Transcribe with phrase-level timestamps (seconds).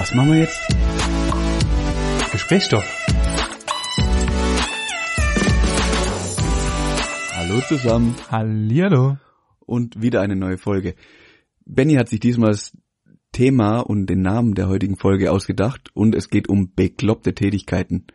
[0.00, 0.58] Was machen wir jetzt?
[2.32, 2.86] Gesprächsstoff.
[7.36, 9.18] Hallo zusammen Hallihallo.
[9.58, 10.94] und wieder eine neue Folge.
[11.66, 12.74] Benny hat sich diesmal das
[13.32, 18.06] Thema und den Namen der heutigen Folge ausgedacht und es geht um bekloppte Tätigkeiten.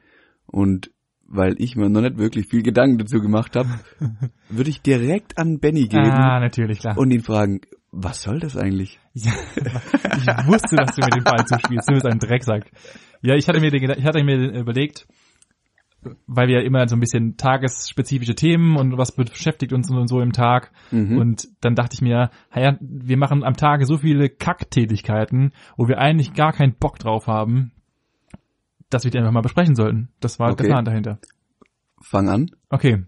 [0.47, 0.89] Und
[1.27, 3.70] weil ich mir noch nicht wirklich viel Gedanken dazu gemacht habe,
[4.49, 6.97] würde ich direkt an Benny geben Ah, natürlich, klar.
[6.97, 7.61] und ihn fragen,
[7.96, 9.00] was soll das eigentlich?
[9.14, 11.90] Ja, ich wusste, dass du mir den Ball zuspielst.
[11.90, 12.70] Du bist ein Drecksack.
[13.21, 15.08] Ja, ich hatte mir, den, ich hatte mir überlegt,
[16.27, 20.20] weil wir ja immer so ein bisschen tagesspezifische Themen und was beschäftigt uns und so
[20.21, 20.71] im Tag.
[20.91, 21.18] Mhm.
[21.18, 25.98] Und dann dachte ich mir, ja, wir machen am Tage so viele Kacktätigkeiten, wo wir
[25.98, 27.71] eigentlich gar keinen Bock drauf haben,
[28.90, 30.09] dass wir die einfach mal besprechen sollten.
[30.20, 30.63] Das war Okay.
[30.63, 31.20] der Plan dahinter.
[32.02, 32.52] Fang an.
[32.70, 33.04] Okay.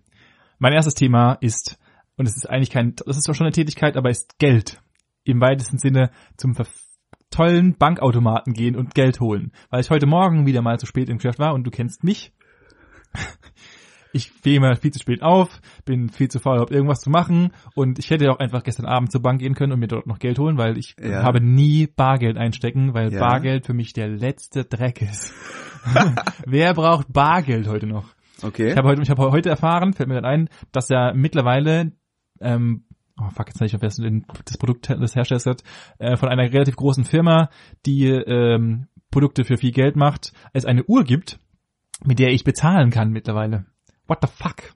[0.59, 1.77] Mein erstes Thema ist,
[2.17, 4.81] und es ist eigentlich kein, das ist zwar schon eine Tätigkeit, aber ist Geld.
[5.23, 6.55] Im weitesten Sinne zum
[7.29, 9.51] tollen Bankautomaten gehen und Geld holen.
[9.69, 12.33] Weil ich heute Morgen wieder mal zu spät im Geschäft war und du kennst mich.
[14.13, 17.51] Ich stehe immer viel zu spät auf, bin viel zu faul, überhaupt irgendwas zu machen
[17.75, 20.17] und ich hätte auch einfach gestern Abend zur Bank gehen können und mir dort noch
[20.17, 21.23] Geld holen, weil ich Ja.
[21.23, 23.19] habe nie Bargeld einstecken, weil Ja.
[23.19, 25.33] Bargeld für mich der letzte Dreck ist.
[26.45, 28.05] Wer braucht Bargeld heute noch?
[28.41, 28.71] Okay.
[28.71, 31.91] Ich habe heute, ich habe heute erfahren, fällt mir gerade ein, dass ja mittlerweile,
[32.41, 32.85] ähm,
[33.19, 35.63] oh fuck, jetzt weiß ich nicht, wer das Produkt des Herstellers hat,
[35.99, 37.49] äh, von einer relativ großen Firma,
[37.85, 41.39] die ähm, Produkte für viel Geld macht, es eine Uhr gibt,
[42.05, 43.65] mit der ich bezahlen kann mittlerweile.
[44.07, 44.73] What the fuck?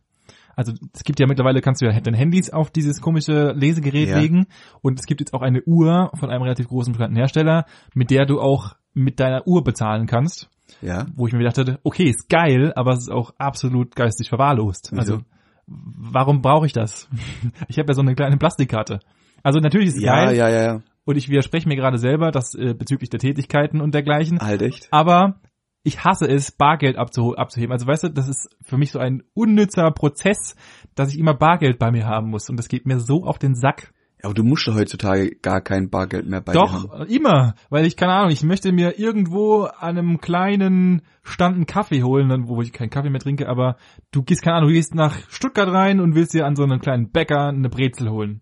[0.56, 4.20] Also es gibt ja mittlerweile, kannst du ja deine Handys auf dieses komische Lesegerät Ja.
[4.20, 4.48] legen
[4.82, 8.26] und es gibt jetzt auch eine Uhr von einem relativ großen bekannten Hersteller, mit der
[8.26, 10.50] du auch mit deiner Uhr bezahlen kannst
[10.82, 11.06] ja.
[11.16, 14.90] wo ich mir gedacht hatte, okay, ist geil, aber es ist auch absolut geistig verwahrlost.
[14.92, 15.00] Wieso?
[15.00, 15.22] Also
[15.68, 17.10] warum brauche ich das?
[17.68, 19.00] Ich habe ja so eine kleine Plastikkarte.
[19.44, 20.82] Also natürlich ist es Ja, geil ja, ja, ja.
[21.06, 24.88] und ich widerspreche mir gerade selber, dass äh, bezüglich der Tätigkeiten und dergleichen, Halt echt.
[24.92, 25.40] aber
[25.84, 27.72] ich hasse es, Bargeld abzuh abzuheben.
[27.72, 30.56] Also weißt du, das ist für mich so ein unnützer Prozess,
[30.94, 33.56] dass ich immer Bargeld bei mir haben muss und das geht mir so auf den
[33.56, 33.92] Sack.
[34.24, 36.88] Aber du musst doch heutzutage gar kein Bargeld mehr bei dir haben.
[36.88, 37.56] Doch, immer.
[37.70, 42.48] Weil ich, keine Ahnung, ich möchte mir irgendwo an einem kleinen Stand einen Kaffee holen,
[42.48, 43.78] wo ich keinen Kaffee mehr trinke, aber
[44.12, 46.80] du gehst, keine Ahnung, du gehst nach Stuttgart rein und willst dir an so einen
[46.80, 48.42] kleinen Bäcker eine Brezel holen.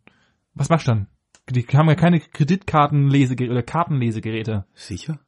[0.54, 1.08] Was machst du dann?
[1.50, 4.66] Die haben ja keine Kreditkartenlesegeräte oder Kartenlesegeräte.
[4.74, 5.20] Sicher?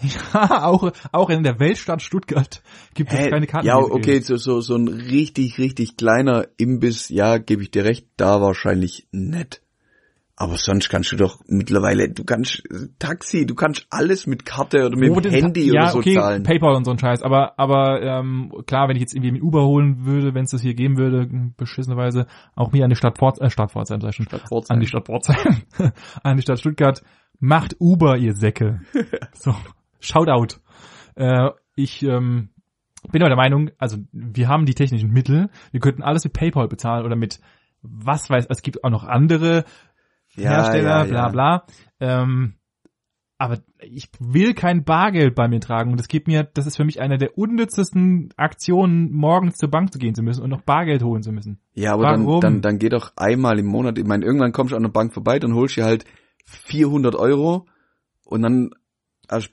[0.00, 2.62] Ja, auch, auch in der Weltstadt Stuttgart
[2.94, 3.94] gibt es keine ja, Kartenlesegeräte.
[3.94, 8.40] okay, so, so, so ein richtig, richtig kleiner Imbiss, ja, gebe ich dir recht, da
[8.40, 9.62] wahrscheinlich nett.
[10.40, 14.86] Aber sonst kannst du doch mittlerweile, du kannst äh, Taxi, du kannst alles mit Karte
[14.86, 16.44] oder mit dem Handy ja, oder so okay, zahlen.
[16.44, 17.24] PayPal und so ein Scheiß.
[17.24, 20.62] Aber, aber ähm, klar, wenn ich jetzt irgendwie mit Uber holen würde, wenn es das
[20.62, 24.14] hier geben würde, beschissenerweise, auch mir an die Stadt Pforzheim, äh, Stadt Pforzheim, sag ich
[24.14, 24.76] schon, Pforzheim.
[24.76, 25.62] an die Stadt Pforzheim,
[26.22, 27.02] an die Stadt Stuttgart,
[27.40, 28.82] macht Uber, ihr Säcke.
[29.32, 29.56] so,
[29.98, 30.60] Shoutout.
[31.16, 32.50] Äh, ich ähm,
[33.10, 36.68] bin aber der Meinung, also wir haben die technischen Mittel, wir könnten alles mit PayPal
[36.68, 37.40] bezahlen oder mit
[37.82, 39.64] was weiß, es gibt auch noch andere
[40.38, 41.64] Hersteller, bla bla.
[42.00, 42.54] Ähm,
[43.40, 46.84] aber ich will kein Bargeld bei mir tragen und das gibt mir, das ist für
[46.84, 51.04] mich eine der unnützesten Aktionen, morgens zur Bank zu gehen zu müssen und noch Bargeld
[51.04, 51.60] holen zu müssen.
[51.74, 52.40] Ja, aber Warum?
[52.40, 54.90] dann, dann, dann geh doch einmal im Monat, ich meine, irgendwann kommst du an der
[54.90, 56.04] Bank vorbei, dann holst du dir halt
[56.46, 57.66] 400 Euro
[58.24, 58.70] und dann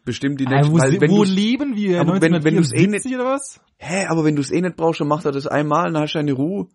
[0.04, 2.00] bestimmt die Äh, nächste, wo weil wenn wo leben wir?
[2.02, 3.62] aber wenn- wenn du's eh 1974 oder was?
[3.78, 6.14] hä, aber wenn du es eh nicht brauchst, dann mach doch das einmal, dann hast
[6.14, 6.70] du eine Ruhe.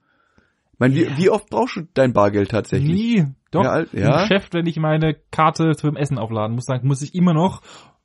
[0.74, 2.94] Ich meine, wie, wie oft brauchst du dein Bargeld tatsächlich?
[2.94, 3.26] Nie.
[3.50, 3.64] Doch.
[3.64, 4.14] Ja, ja.
[4.16, 7.62] Im Geschäft, wenn ich meine Karte zum Essen aufladen muss, dann muss ich immer noch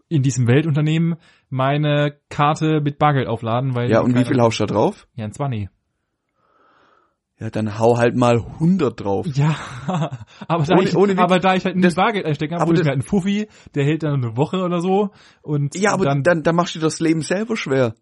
[0.07, 1.15] in diesem Weltunternehmen
[1.49, 5.07] meine Karte mit Bargeld aufladen, weil Ja, und wie viel haust du da drauf?
[5.15, 5.69] Ja, ein 20.
[7.37, 9.27] Ja, dann hau halt mal 100 drauf.
[9.27, 9.55] Ja,
[10.47, 12.69] aber da, Ohne- ich, ohne aber da ich halt nie Das- Bargeld einstecken habe, aber
[12.69, 15.09] hol ich mir halt einen Fuffi, der hält dann eine Woche oder so
[15.41, 17.95] und Ja, aber dann, dann, dann machst du dir das Leben selber schwer.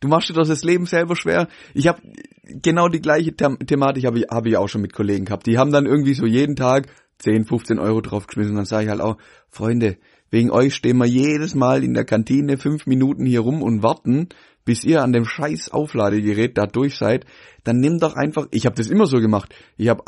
[0.00, 1.48] Du machst dir das, das Leben selber schwer.
[1.74, 2.00] Ich habe
[2.44, 5.46] genau die gleiche Them Thematik habe ich, hab ich auch schon mit Kollegen gehabt.
[5.46, 6.88] Die haben dann irgendwie so jeden Tag
[7.18, 8.54] 10, 15 Euro draufgeschmissen.
[8.54, 9.16] Dann sage ich halt auch,
[9.48, 9.96] Freunde,
[10.30, 14.28] wegen euch stehen wir jedes Mal in der Kantine fünf Minuten hier rum und warten,
[14.64, 17.24] bis ihr an dem scheiß Aufladegerät da durch seid.
[17.64, 19.54] Dann nimm doch einfach, ich habe das immer so gemacht.
[19.76, 20.04] Ich habe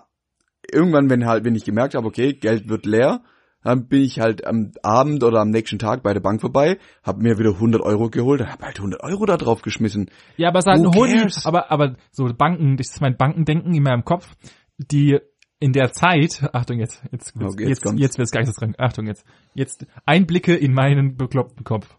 [0.70, 3.22] irgendwann, wenn halt, wenn ich gemerkt habe, okay, Geld wird leer,
[3.62, 7.18] dann bin ich halt am Abend oder am nächsten Tag bei der Bank vorbei, hab
[7.18, 10.10] mir wieder 100 Euro geholt, dann hab halt 100 Euro da drauf geschmissen.
[10.36, 14.34] ja, aber ist halt aber, aber so Banken, das ist mein Bankendenken in meinem Kopf,
[14.78, 15.18] die
[15.58, 18.00] in der Zeit, Achtung jetzt, jetzt, jetzt, Okay, jetzt jetzt, kommt's.
[18.00, 19.24] jetzt wird's geisteskrank, Achtung jetzt,
[19.54, 21.96] jetzt Einblicke in meinen bekloppten Kopf.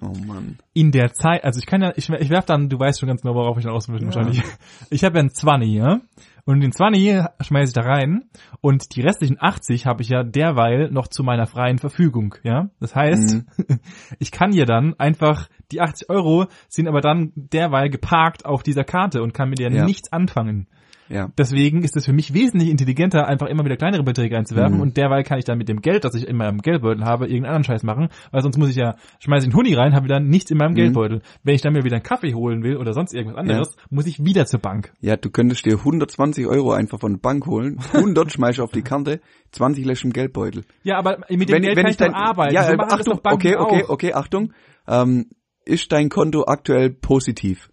[0.00, 0.56] Oh Mann.
[0.72, 3.20] in der Zeit, also ich kann ja, ich, ich werf dann, du weißt schon ganz
[3.20, 4.06] genau, worauf ich hinaus will Ja.
[4.06, 4.42] wahrscheinlich.
[4.88, 6.00] Ich habe ja ein 20, ja?
[6.44, 8.24] Und den 20 schmeiße ich da rein
[8.60, 12.70] und die restlichen 80 habe ich ja derweil noch zu meiner freien Verfügung, ja.
[12.80, 13.46] Das heißt, Mhm.
[14.18, 18.84] ich kann hier dann einfach, die 80 Euro sind aber dann derweil geparkt auf dieser
[18.84, 19.84] Karte und kann mit der Ja.
[19.84, 20.66] nichts anfangen.
[21.10, 21.28] Ja.
[21.36, 24.80] Deswegen ist es für mich wesentlich intelligenter, einfach immer wieder kleinere Beträge einzuwerfen Mhm.
[24.80, 27.46] und derweil kann ich dann mit dem Geld, das ich in meinem Geldbeutel habe, irgendeinen
[27.56, 30.28] anderen Scheiß machen, weil sonst muss ich ja, schmeiße ich einen Huni rein, habe dann
[30.28, 30.76] nichts in meinem Mhm.
[30.76, 31.22] Geldbeutel.
[31.42, 34.24] Wenn ich dann mir wieder einen Kaffee holen will oder sonst irgendwas anderes, muss ich
[34.24, 34.92] wieder zur Bank.
[35.00, 38.82] Ja, du könntest dir 120 Euro einfach von der Bank holen, 100 schmeißt auf die
[38.82, 39.20] Kante,
[39.50, 40.64] 20 lässt im Geldbeutel.
[40.84, 42.54] Ja, aber mit dem Geld kann ich, dann arbeiten.
[42.54, 43.88] Ja, so Achtung, okay, okay, auch.
[43.90, 44.52] okay, Achtung.
[44.86, 45.26] Ähm,
[45.64, 47.68] ist dein Konto aktuell positiv?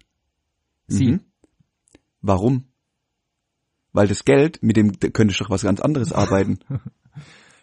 [0.88, 1.12] Sie.
[1.12, 1.20] Mhm.
[2.20, 2.64] Warum?
[3.98, 6.60] Weil das Geld, mit dem da könntest du doch was ganz anderes arbeiten.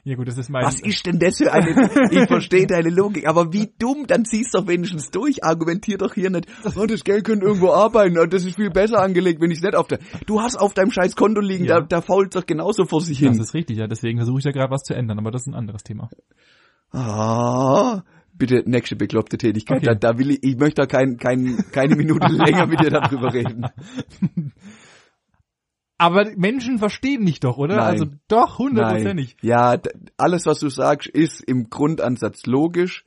[0.07, 0.63] Ja gut, das ist mein...
[0.63, 4.51] Was ist denn das für eine, ich verstehe deine Logik, aber wie dumm, dann zieh's
[4.51, 6.45] doch wenigstens durch, argumentier doch hier nicht,
[6.77, 9.73] oh, das Geld könnte irgendwo arbeiten, oh, das ist viel besser angelegt, wenn ich nicht
[9.75, 9.97] auf der,
[10.27, 11.79] du hast auf deinem scheiß Konto liegen, Ja.
[11.79, 13.41] da, da fault doch genauso vor sich Das hin.
[13.41, 13.87] ist richtig, ja.
[13.87, 16.07] Deswegen versuche ich da gerade was zu ändern, aber das ist ein anderes Thema.
[16.91, 18.03] Ah,
[18.37, 19.85] bitte nächste bekloppte Tätigkeit, Okay.
[19.87, 23.33] da, da will ich, ich möchte da kein, kein, keine Minute länger mit dir darüber
[23.33, 23.65] reden.
[25.97, 27.77] Aber Menschen verstehen mich doch, oder?
[27.77, 27.85] Nein.
[27.85, 29.37] Also doch, hundertprozentig.
[29.41, 29.79] Ja,
[30.17, 33.05] alles was du sagst, ist im Grundansatz logisch,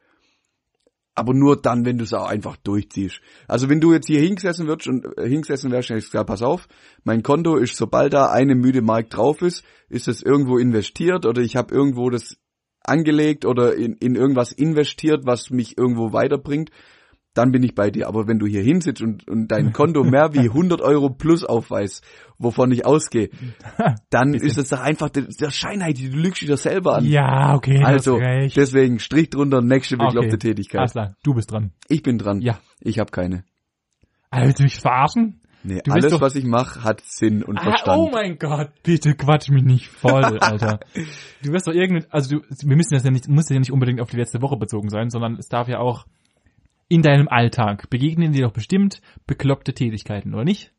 [1.14, 3.20] aber nur dann, wenn du es auch einfach durchziehst.
[3.46, 6.42] Also wenn du jetzt hier hingesessen wirst und äh, hingesessen wärst, hätte ich gesagt, pass
[6.42, 6.66] auf,
[7.04, 11.42] mein Konto ist, sobald da eine müde Mark drauf ist, ist es irgendwo investiert oder
[11.42, 12.36] ich habe irgendwo das
[12.82, 16.70] angelegt oder in, in irgendwas investiert, was mich irgendwo weiterbringt,
[17.38, 18.08] dann bin ich bei dir.
[18.08, 22.04] Aber wenn du hier hinsitzt und, und dein Konto mehr wie 100 Euro plus aufweist,
[22.38, 23.30] wovon ich ausgehe,
[24.10, 27.04] dann ist es doch einfach der, der Scheinheit, du lügst doch selber an.
[27.06, 28.18] Ja, okay, also,
[28.54, 30.38] deswegen Strich drunter, nächste bekloppte Okay.
[30.38, 30.80] Tätigkeit.
[30.80, 31.72] Alles klar, du bist dran.
[31.88, 32.40] Ich bin dran.
[32.42, 32.58] Ja.
[32.80, 33.44] Ich habe keine.
[34.30, 35.40] Alter, willst du mich verarschen?
[35.64, 37.98] Nee, Du alles, doch- was ich mache, hat Sinn und Ah, Verstand.
[37.98, 40.78] oh mein Gott, bitte quatsch mich nicht voll, Alter.
[41.42, 44.00] du wirst doch irgendwie, also du, wir müssen das ja nicht, muss ja nicht unbedingt
[44.00, 46.06] auf die letzte Woche bezogen sein, sondern es darf ja auch
[46.88, 50.72] in deinem Alltag begegnen dir doch bestimmt bekloppte Tätigkeiten, oder nicht?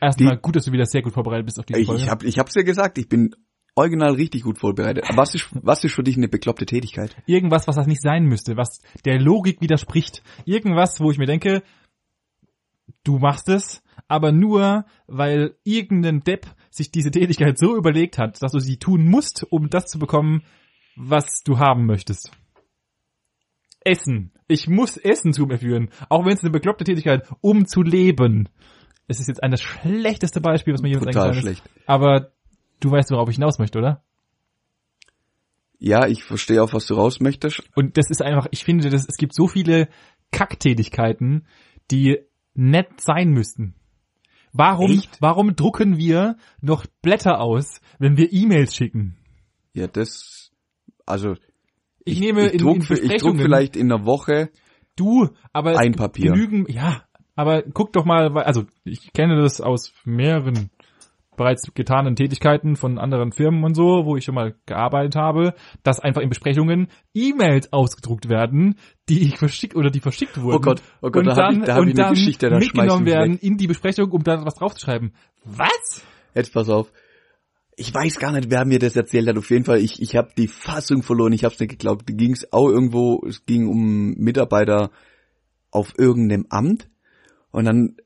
[0.00, 2.02] Erstmal gut, dass du wieder sehr gut vorbereitet bist auf diese ich, Folge.
[2.02, 3.34] ich, hab, ich hab's dir gesagt, ich bin
[3.74, 5.04] original richtig gut vorbereitet.
[5.08, 7.16] Aber Was ist, was ist für dich eine bekloppte Tätigkeit?
[7.26, 10.22] Irgendwas, was das nicht sein müsste, was der Logik widerspricht.
[10.44, 11.62] Irgendwas, wo ich mir denke,
[13.04, 18.52] du machst es, aber nur, weil irgendein Depp sich diese Tätigkeit so überlegt hat, dass
[18.52, 20.42] du sie tun musst, um das zu bekommen,
[20.96, 22.32] was du haben möchtest.
[23.84, 24.32] Essen.
[24.48, 28.48] Ich muss Essen zu mir führen, auch wenn es eine bekloppte Tätigkeit, um zu leben.
[29.08, 31.40] Es ist jetzt ein das schlechteste Beispiel, was mir jemals eingefallen ist.
[31.40, 31.62] schlecht.
[31.86, 32.32] Aber
[32.80, 34.02] du weißt, worauf ich hinaus möchte, oder?
[35.78, 37.62] Ja, ich verstehe auch, was du raus möchtest.
[37.74, 39.88] Und das ist einfach, ich finde, das, es gibt so viele
[40.30, 41.46] Kacktätigkeiten,
[41.90, 42.20] die
[42.54, 43.74] nett sein müssten.
[44.52, 45.16] Warum, Echt?
[45.20, 49.16] warum drucken wir noch Blätter aus, wenn wir E-Mails schicken?
[49.72, 50.52] Ja, das,
[51.06, 51.34] also,
[52.04, 54.50] Ich, nehme ich in, druck, in für- ich druck Besprechungen, vielleicht in der Woche
[54.96, 56.32] du, aber ein Papier.
[56.32, 57.02] genügen, ja,
[57.36, 60.70] aber guck doch mal, also ich kenne das aus mehreren
[61.34, 65.98] bereits getanen Tätigkeiten von anderen Firmen und so, wo ich schon mal gearbeitet habe, dass
[65.98, 68.74] einfach in Besprechungen E-Mails ausgedruckt werden,
[69.08, 70.56] die ich verschickt oder die verschickt wurden.
[70.56, 72.14] Oh Gott, oh Gott, und da hab dann, ich- da hab und ich eine dann
[72.14, 73.42] Geschichte, da ich mitgenommen werden weg.
[73.42, 75.14] in die Besprechung, um da was draufzuschreiben.
[75.44, 76.04] Was?
[76.34, 76.92] Jetzt pass auf.
[77.76, 79.38] Ich weiß gar nicht, wer mir das erzählt hat.
[79.38, 81.32] Auf jeden Fall, ich, ich habe die Fassung verloren.
[81.32, 82.08] Ich habe es nicht geglaubt.
[82.08, 84.90] Da ging es auch irgendwo, es ging um Mitarbeiter
[85.70, 86.88] auf irgendeinem Amt.
[87.50, 87.96] Und dann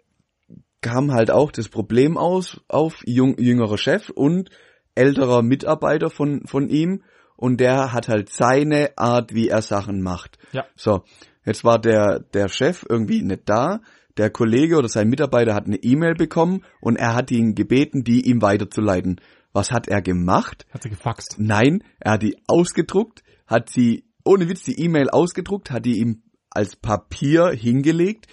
[0.81, 4.51] kam halt auch das Problem aus auf jung, jüngerer Chef und
[4.95, 7.03] älterer Mitarbeiter von, von ihm.
[7.37, 10.39] Und der hat halt seine Art, wie er Sachen macht.
[10.53, 10.65] Ja.
[10.75, 11.03] So,
[11.45, 13.81] jetzt war der, der Chef irgendwie nicht da.
[14.17, 18.27] Der Kollege oder sein Mitarbeiter hat eine E-Mail bekommen und er hat ihn gebeten, die
[18.27, 19.21] ihm weiterzuleiten.
[19.57, 20.67] Was hat er gemacht?
[20.71, 21.37] Hat sie gefaxt.
[21.39, 26.25] Nein, er hat die ausgedruckt, hat sie, ohne Witz, die E-Mail ausgedruckt, hat die ihm
[26.51, 28.27] als Papier hingelegt.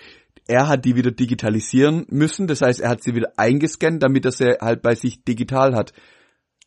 [0.47, 4.33] Er hat die wieder digitalisieren müssen, das heißt, er hat sie wieder eingescannt, damit er
[4.33, 5.93] sie halt bei sich digital hat.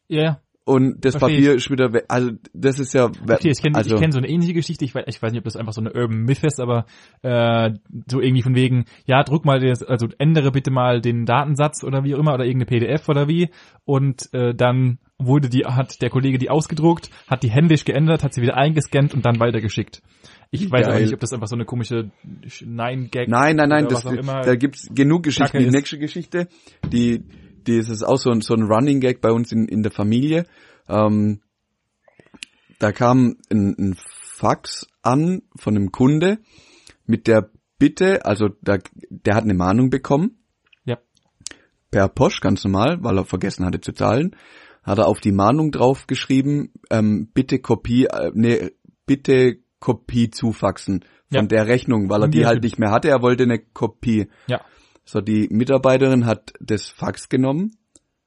[0.09, 0.43] Ja, ja.
[0.69, 2.07] Und das Versteh Papier ist wieder weg.
[2.09, 4.85] Also, das ist ja, Okay, ich kenne also, ich kenn so eine ähnliche Geschichte.
[4.85, 6.87] Ich weiß, ich weiß nicht, ob das einfach so eine Urban Myth ist, aber
[7.23, 7.71] äh,
[8.11, 12.03] so irgendwie von wegen, ja, druck mal das, also ändere bitte mal den Datensatz oder
[12.03, 13.51] wie auch immer oder irgendeine PDF oder wie
[13.85, 18.35] und äh, dann wurde die hat der Kollege die ausgedruckt, hat die händisch geändert, hat
[18.35, 20.03] sie wieder eingescannt und dann weitergeschickt.
[20.51, 21.05] Ich weiß aber Geil.
[21.05, 22.11] nicht, ob das einfach so eine komische
[22.65, 25.59] Nein-Gag Nein, nein, nein, oder das, auch da gibt's genug Geschichten.
[25.59, 25.73] Die ist.
[25.73, 26.49] nächste Geschichte,
[26.93, 27.23] die,
[27.67, 29.93] die ist es auch so ein, so ein Running Gag bei uns in, in der
[29.93, 30.47] Familie.
[30.89, 31.41] Ähm,
[32.79, 36.39] da kam ein, ein Fax an von einem Kunde
[37.07, 38.79] mit der Bitte, also da,
[39.11, 40.39] der hat eine Mahnung bekommen
[40.85, 40.97] Ja.
[41.91, 44.35] per Post ganz normal, weil er vergessen hatte zu zahlen,
[44.83, 48.71] hat er auf die Mahnung drauf geschrieben, ähm, bitte Kopie, äh, nee,
[49.05, 51.43] bitte Kopie zufaxen von Ja.
[51.43, 54.29] der Rechnung, weil er die halt nicht mehr hatte, er wollte eine Kopie.
[54.47, 54.63] Ja.
[55.09, 57.77] So, die Mitarbeiterin hat das Fax genommen,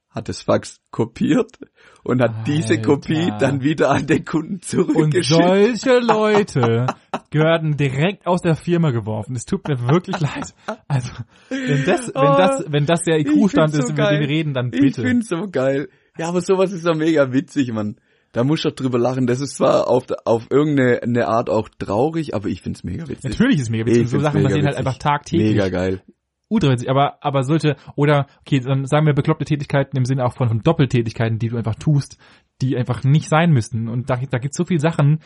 [0.10, 1.60] hat das Fax kopiert
[2.04, 2.82] und hat diese Alter.
[2.82, 5.26] Kopie dann wieder an den Kunden Und zurückgeschickt.
[5.42, 6.88] solche Leute
[7.32, 9.36] gehörten direkt aus der Firma geworfen.
[9.36, 10.56] Es tut mir wirklich leid.
[10.88, 11.12] Also,
[11.50, 14.54] wenn das, wenn das, wenn das der Ich IQ-Stand ist, so über den wir reden,
[14.54, 15.02] dann Ich bitte.
[15.04, 15.90] find's so geil.
[16.18, 17.98] Ja, aber sowas ist doch mega witzig, Mann.
[18.32, 19.28] Da muss ich doch drüber lachen.
[19.28, 23.32] Das ist zwar auf, auf irgendeine eine Art auch traurig, aber ich find's mega witzig.
[23.32, 24.04] Natürlich ist es mega witzig.
[24.04, 25.50] Ich So Sachen passieren halt einfach tagtäglich.
[25.52, 26.02] Mega geil.
[26.50, 30.34] Ultra witzig, aber, aber solche, oder, okay, dann sagen wir bekloppte Tätigkeiten im Sinne auch
[30.34, 32.18] von, von Doppeltätigkeiten, die du einfach tust,
[32.62, 33.88] die einfach nicht sein müssten.
[33.88, 35.20] Und da, da gibt's so viele Sachen,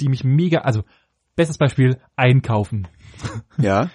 [0.00, 0.84] die mich mega, also,
[1.34, 2.86] bestes Beispiel, einkaufen.
[3.58, 3.90] Ja,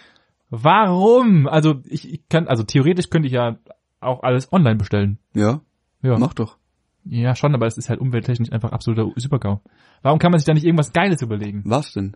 [0.56, 1.48] Warum?
[1.48, 3.58] Also, ich, ich kann, also theoretisch könnte ich ja
[4.02, 5.18] auch alles online bestellen.
[5.34, 5.62] ja,
[6.04, 6.18] Ja.
[6.20, 6.58] mach doch.
[7.06, 9.62] Ja, schon, aber es ist halt umwelttechnisch einfach absoluter Supergau.
[10.04, 11.64] Warum kann man sich da nicht irgendwas Geiles überlegen?
[11.66, 12.16] Was denn?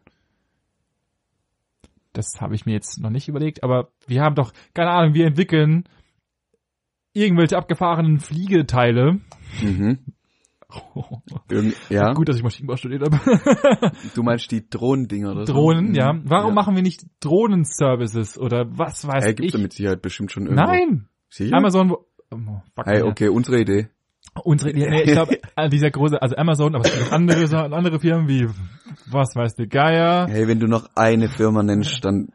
[2.17, 5.25] Das habe ich mir jetzt noch nicht überlegt, aber wir haben doch, keine Ahnung, wir
[5.27, 5.83] entwickeln
[7.13, 9.19] irgendwelche abgefahrenen Fliegeteile.
[9.61, 9.99] Mhm.
[11.49, 13.91] Irgend, ja, Gut, dass ich Maschinenbau studiert habe.
[14.15, 15.53] du meinst die Drohnendinger oder so?
[15.53, 15.95] Drohnen, Mhm.
[15.95, 16.19] ja.
[16.25, 16.55] Warum ja.
[16.55, 19.37] machen wir nicht Drohnenservices oder was weiß Hey, ich?
[19.37, 20.63] gibt's ja mit Sicherheit bestimmt schon irgendwo.
[20.65, 21.07] Nein!
[21.29, 21.55] Sicher?
[21.55, 23.87] Amazon, wo, oh, fuck, Hey, okay, unsere Idee.
[24.43, 25.37] Unsere, nee, ich glaube,
[25.71, 28.47] dieser große, also Amazon, aber es gibt andere, andere Firmen wie,
[29.09, 30.27] was weiß der Geier.
[30.29, 32.29] Hey, wenn du noch eine Firma nennst, dann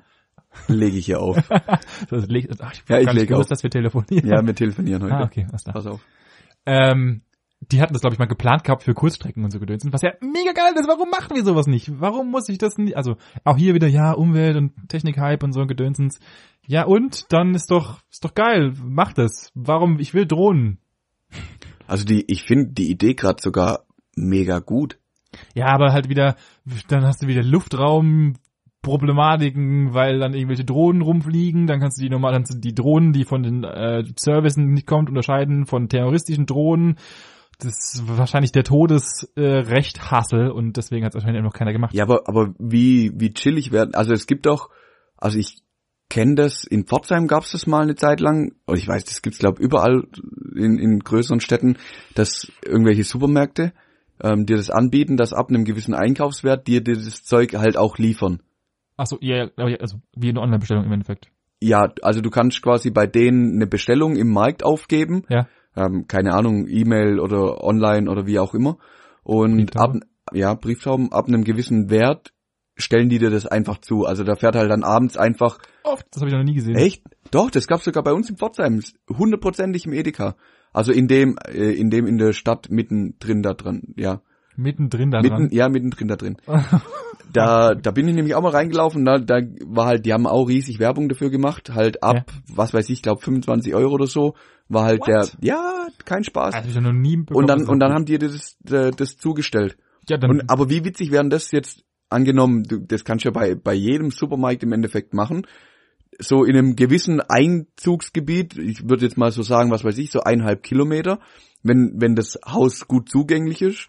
[0.69, 1.37] lege ich hier auf.
[2.11, 3.57] Das legt, ach, ich Ja, ich gar nicht leg gewusst, auf.
[3.57, 4.29] dass wir telefonieren.
[4.29, 5.15] Ja, wir telefonieren heute.
[5.15, 5.75] ah, okay, alles klar.
[5.75, 6.01] Pass auf.
[6.67, 7.23] Ähm,
[7.71, 9.85] die hatten das, glaube ich, mal geplant gehabt für Kurzstrecken und so gedöns.
[9.91, 10.89] Was ja mega geil ist.
[10.89, 12.01] Warum machen wir sowas nicht?
[12.01, 12.97] Warum muss ich das nicht?
[12.97, 16.19] Also, auch hier wieder, ja, Umwelt und Technik-Hype und so Gedönsens.
[16.67, 17.33] Ja, und?
[17.33, 18.73] Dann ist doch, ist doch geil.
[18.85, 19.51] Mach das.
[19.55, 19.99] Warum?
[20.01, 20.79] Ich will Drohnen.
[21.93, 23.85] Also die, ich finde die Idee gerade sogar
[24.17, 24.97] mega gut.
[25.55, 26.37] Ja, aber halt wieder,
[26.89, 32.33] dann hast du wieder Luftraumproblematiken, weil dann irgendwelche Drohnen rumfliegen, dann kannst du die normal,
[32.33, 36.97] dann sind die Drohnen, die von den äh, Services nicht kommt, unterscheiden von terroristischen Drohnen.
[37.59, 41.93] Das ist wahrscheinlich der Todesrecht äh, Hassel und deswegen hat es wahrscheinlich noch keiner gemacht.
[41.93, 44.71] Ja, aber, aber wie, wie chillig werden, also es gibt doch,
[45.19, 45.63] also ich
[46.09, 49.23] kenne das, in Pforzheim gab es das mal eine Zeit lang, und ich weiß, das
[49.23, 50.05] gibt's glaub überall
[50.55, 51.77] in, in größeren Städten,
[52.15, 53.73] dass irgendwelche Supermärkte
[54.23, 58.43] ähm, dir das anbieten, dass ab einem gewissen Einkaufswert dir das Zeug halt auch liefern.
[58.97, 61.31] Ach so, ja, also wie eine Online-Bestellung im Endeffekt.
[61.61, 65.49] Ja, also du kannst quasi bei denen eine Bestellung im Markt aufgeben, Ja.
[65.77, 68.79] ähm, keine Ahnung, E-Mail oder online oder wie auch immer.
[69.23, 70.01] Und ab, Brieftauben.
[70.33, 72.32] ja, Brieftauben, ab einem gewissen Wert
[72.77, 74.05] stellen die dir das einfach zu.
[74.05, 76.07] Also da fährt halt dann abends einfach, Oft.
[76.13, 76.77] Das habe ich noch nie gesehen.
[76.77, 77.03] echt?
[77.31, 80.37] Doch, das gab's sogar bei uns in Pforzheim, hundertprozentig im Edeka.
[80.73, 84.23] Also in dem, äh, in dem in der Stadt mittendrin da dran, ja.
[84.57, 85.49] Mittendrin da Mitten, dran.
[85.51, 86.37] ja, mittendrin da drin.
[87.33, 90.49] Da, da bin ich nämlich auch mal reingelaufen, da, da war halt, die haben auch
[90.51, 94.35] riesig Werbung dafür gemacht, halt ab, was weiß ich, glaube 25 Euro oder so,
[94.69, 95.09] war halt What?
[95.09, 96.55] der, ja, kein Spaß.
[96.55, 97.47] Hab ich noch nie Und bekommen.
[97.47, 99.79] dann, und dann haben die dir das, äh, das zugestellt.
[100.11, 103.33] ja, dann, Und, aber wie witzig wären das jetzt angenommen, du, das kannst du ja
[103.33, 105.47] bei, bei jedem Supermarkt im Endeffekt machen,
[106.19, 110.21] so in einem gewissen Einzugsgebiet, ich würde jetzt mal so sagen, was weiß ich, so
[110.21, 111.21] eineinhalb Kilometer,
[111.63, 113.89] wenn, wenn das Haus gut zugänglich ist,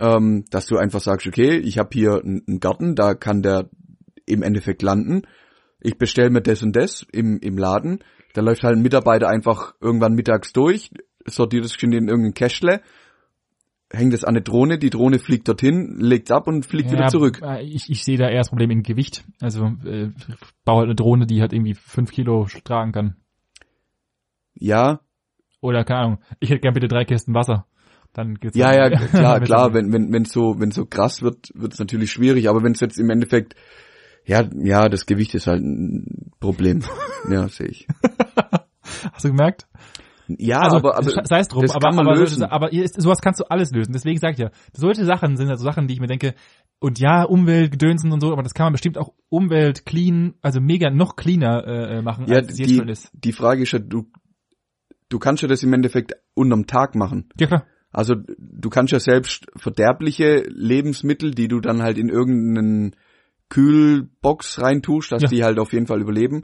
[0.00, 3.70] ähm, dass du einfach sagst, okay, ich habe hier einen Garten, da kann der
[4.26, 5.22] im Endeffekt landen,
[5.80, 9.74] ich bestelle mir das und das im, im Laden, da läuft halt ein Mitarbeiter einfach
[9.80, 10.90] irgendwann mittags durch,
[11.26, 12.80] sortiert es schon in irgendein Cashle,
[13.90, 17.08] hängt es an eine Drohne, die Drohne fliegt dorthin, legt's ab und fliegt wieder ja,
[17.08, 17.40] zurück.
[17.42, 19.24] äh, Ich, ich sehe da eher das Problem in Gewicht.
[19.40, 20.10] Also äh,
[20.64, 23.16] baue halt eine Drohne, die halt irgendwie fünf Kilo tragen kann.
[24.54, 25.00] Ja,
[25.60, 26.18] Oder keine Ahnung.
[26.40, 27.66] Ich hätte gern bitte drei Kästen Wasser.
[28.12, 31.48] Dann geht's ja, ja, dann- klar, klar, wenn wenn wenn so wenn so krass wird,
[31.54, 33.54] wird's natürlich schwierig, aber wenn es jetzt im Endeffekt
[34.26, 36.82] ja, ja, das Gewicht ist halt ein Problem.
[37.30, 37.86] ja, sehe ich.
[39.12, 39.66] Hast du gemerkt?
[40.28, 42.44] Ja, also aber, aber sei es drum, aber, aber, lösen.
[42.44, 43.92] aber sowas kannst du alles lösen.
[43.92, 46.34] Deswegen sag ich ja, solche Sachen sind also Sachen, die ich mir denke,
[46.80, 50.60] und ja, Umwelt, Gedönsen und so, aber das kann man bestimmt auch Umwelt clean, also
[50.60, 53.10] mega noch cleaner äh, machen, ja, als es jetzt die, schon ist.
[53.12, 54.10] die Frage ist ja, du
[55.08, 57.28] du kannst ja das im Endeffekt unterm Tag machen.
[57.38, 57.66] Ja klar.
[57.90, 62.96] Also du kannst ja selbst verderbliche Lebensmittel, die du dann halt in irgendeinen
[63.50, 65.28] Kühlbox reintust, dass Ja.
[65.28, 66.42] die halt auf jeden Fall überleben.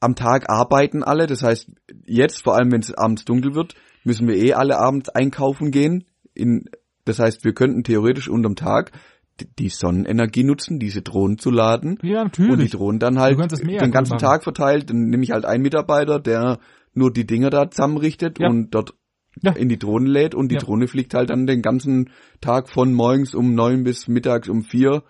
[0.00, 1.70] Am Tag arbeiten alle, das heißt,
[2.14, 6.04] jetzt, vor allem wenn es abends dunkel wird, müssen wir eh alle abends einkaufen gehen.
[6.34, 6.64] In,
[7.04, 8.92] das heißt, wir könnten theoretisch unterm Tag
[9.58, 11.98] die- Sonnenenergie nutzen, diese Drohnen zu laden.
[12.02, 12.70] Ja, Und die natürlich.
[12.72, 14.18] Drohnen dann halt den ganzen.
[14.18, 16.58] Tag verteilt, dann nehme ich halt einen Mitarbeiter, der
[16.94, 18.48] nur die Dinger da zusammenrichtet Ja.
[18.48, 18.94] und dort
[19.40, 19.52] Ja.
[19.52, 20.60] in die Drohne lädt und die Ja.
[20.60, 25.02] Drohne fliegt halt dann den ganzen Tag von morgens um neun bis mittags um vier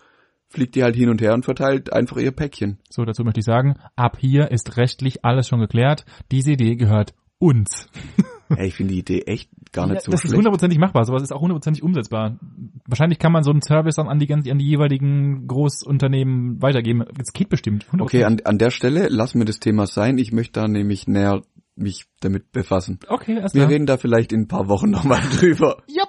[0.52, 2.78] fliegt die halt hin und her und verteilt einfach ihr Päckchen.
[2.90, 6.04] So, dazu möchte ich sagen, ab hier ist rechtlich alles schon geklärt.
[6.30, 7.88] Diese Idee gehört uns.
[8.54, 10.36] Ey, ich finde die Idee echt gar nicht Ja, so das ist schlecht.
[10.36, 12.38] hundertprozentig machbar, sowas ist auch hundertprozentig umsetzbar.
[12.86, 17.02] Wahrscheinlich kann man so einen Service dann an die, an die jeweiligen Großunternehmen weitergeben.
[17.16, 17.86] Das geht bestimmt.
[17.98, 18.26] Okay, 100%.
[18.26, 20.18] an, an der Stelle lassen wir das Thema sein.
[20.18, 21.40] Ich möchte da nämlich näher
[21.76, 22.98] mich damit befassen.
[23.08, 23.70] okay, erst Wir klar.
[23.72, 25.78] reden da vielleicht in ein paar Wochen nochmal drüber.
[25.88, 26.04] Ja.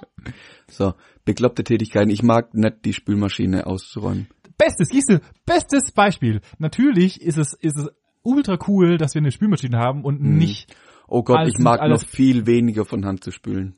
[0.76, 2.10] So, bekloppte Tätigkeiten.
[2.10, 4.28] Ich mag nicht die Spülmaschine auszuräumen.
[4.58, 6.40] Bestes, siehst du, bestes Beispiel.
[6.58, 7.88] Natürlich ist es, ist es
[8.22, 10.38] ultra cool, dass wir eine Spülmaschine haben und Mhm.
[10.38, 10.74] nicht
[11.06, 13.76] Oh Gott, Alles- ich mag alles- noch viel weniger von Hand zu spülen.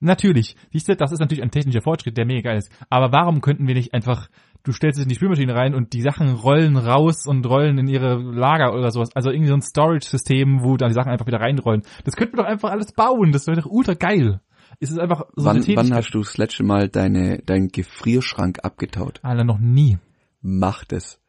[0.00, 0.56] Natürlich.
[0.72, 2.70] Siehst du, das ist natürlich ein technischer Fortschritt, der mega geil ist.
[2.90, 4.28] Aber warum könnten wir nicht einfach,
[4.64, 7.86] du stellst es in die Spülmaschine rein und die Sachen rollen raus und rollen in
[7.86, 9.14] ihre Lager oder sowas.
[9.14, 11.82] Also irgendwie so ein Storage-System, wo dann die Sachen einfach wieder reinrollen.
[12.04, 13.30] Das könnten wir doch einfach alles bauen.
[13.32, 14.40] Das wäre doch ultra geil.
[14.80, 15.90] Es ist einfach so wann, eine Tätigkeit.
[15.90, 19.20] wann hast du das letzte Mal deine, deinen Gefrierschrank abgetaut?
[19.22, 19.98] Alter, noch nie.
[20.40, 21.20] Mach das.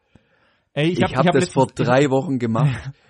[0.72, 2.92] Ey, Ich, hab- habe hab das letztens- vor drei Wochen gemacht.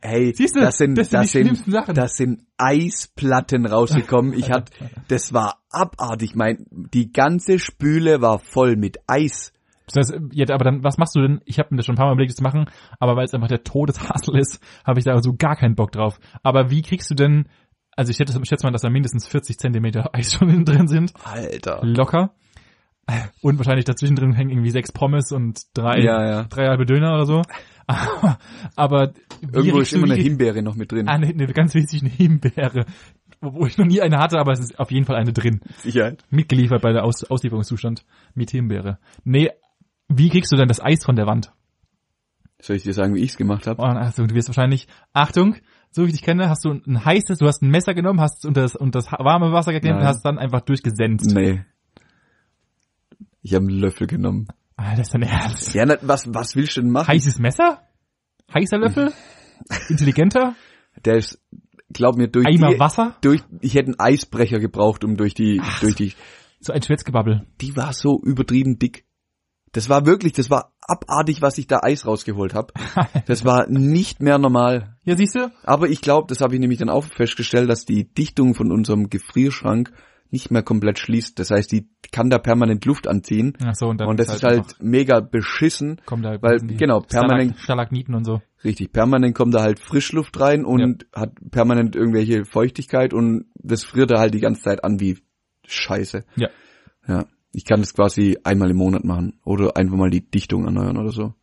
[0.00, 1.94] Hey, Siehst du, das sind, das sind die schlimmsten Sachen.
[1.94, 4.32] das sind Eisplatten rausgekommen.
[4.32, 4.72] Ich hatte,
[5.08, 6.34] das war abartig.
[6.34, 9.52] Mein, die ganze Spüle war voll mit Eis.
[9.86, 11.40] Das heißt, ja, aber dann, was machst du denn?
[11.44, 12.66] Ich habe mir das schon ein paar Mal überlegt, das zu machen,
[12.98, 16.18] aber weil es einfach der Todeshassel ist, habe ich da so gar keinen Bock drauf.
[16.42, 17.48] Aber wie kriegst du denn,
[17.98, 20.86] also ich schätze, ich schätze mal, dass da mindestens 40 Zentimeter Eis schon innen drin
[20.86, 21.12] sind.
[21.24, 21.80] Alter.
[21.82, 22.32] Locker.
[23.40, 26.42] Und wahrscheinlich dazwischen drin hängen irgendwie sechs Pommes und drei, Ja, ja.
[26.44, 27.42] drei halbe Döner oder so.
[28.76, 31.08] Aber Irgendwo ist immer eine Himbeere noch mit drin.
[31.08, 32.84] Ah, eine, eine ganz wichtig, eine Himbeere.
[33.40, 35.60] Wo ich noch nie eine hatte, aber es ist auf jeden Fall eine drin.
[35.78, 36.22] Sicherheit.
[36.28, 38.98] Mitgeliefert bei der Aus Auslieferungszustand mit Himbeere.
[39.24, 39.50] Nee,
[40.08, 41.52] wie kriegst du denn das Eis von der Wand?
[42.60, 43.80] Soll ich dir sagen, wie ich's gemacht habe?
[43.80, 45.54] Oh, also du wirst wahrscheinlich, Achtung,
[45.90, 48.44] so wie ich dich kenne, hast du ein heißes, du hast ein Messer genommen, hast
[48.44, 51.34] unter das, unter das warme Wasser geklemmt und hast dann einfach durchgesenzt.
[51.34, 51.64] Nee.
[53.42, 54.48] Ich habe einen Löffel genommen.
[54.76, 55.74] Ah, das ist dein Ernst.
[55.74, 57.08] Ja, was, was willst du denn machen?
[57.08, 57.82] Heißes Messer?
[58.52, 59.12] Heißer Löffel?
[59.88, 60.54] Intelligenter?
[61.04, 61.40] Der ist,
[61.92, 63.16] glaub mir, durch Eimer die, Wasser?
[63.20, 66.14] durch, ich hätte einen Eisbrecher gebraucht, um durch die, durch die,
[66.60, 67.46] So ein Schwätzgebabbel.
[67.60, 69.04] die war so übertrieben dick.
[69.72, 72.72] Das war wirklich, das war abartig, was ich da Eis rausgeholt habe.
[73.26, 74.96] Das war nicht mehr normal.
[75.04, 75.50] Ja, siehst du?
[75.64, 79.10] Aber ich glaube, das habe ich nämlich dann auch festgestellt, dass die Dichtung von unserem
[79.10, 79.92] Gefrierschrank
[80.30, 81.38] nicht mehr komplett schließt.
[81.38, 83.54] Das heißt, die kann da permanent Luft anziehen.
[83.64, 86.00] Ach so, und dann Und das ist halt einfach- mega beschissen.
[86.04, 88.42] kommt da weil, genau, permanent- Stalag Stalagniten und so.
[88.64, 94.10] Richtig, permanent kommt da halt Frischluft rein und hat permanent irgendwelche Feuchtigkeit und das friert
[94.10, 95.18] da halt die ganze Zeit an wie
[95.66, 96.24] Scheiße.
[96.36, 96.48] Ja.
[97.06, 97.24] Ja.
[97.52, 101.10] Ich kann das quasi einmal im Monat machen oder einfach mal die Dichtung erneuern oder
[101.10, 101.34] so.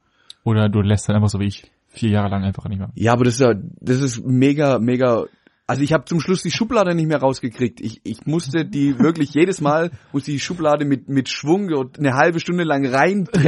[0.43, 2.91] Oder du lässt dann einfach so wie ich vier Jahre lang einfach nicht mehr.
[2.95, 5.25] Ja, aber das ist ja, das ist mega, mega.
[5.67, 7.81] Also ich habe zum Schluss die Schublade nicht mehr rausgekriegt.
[7.81, 12.13] Ich, ich musste die wirklich jedes Mal, musste die Schublade mit, mit Schwung und eine
[12.13, 12.93] halbe Stunde lang Ja,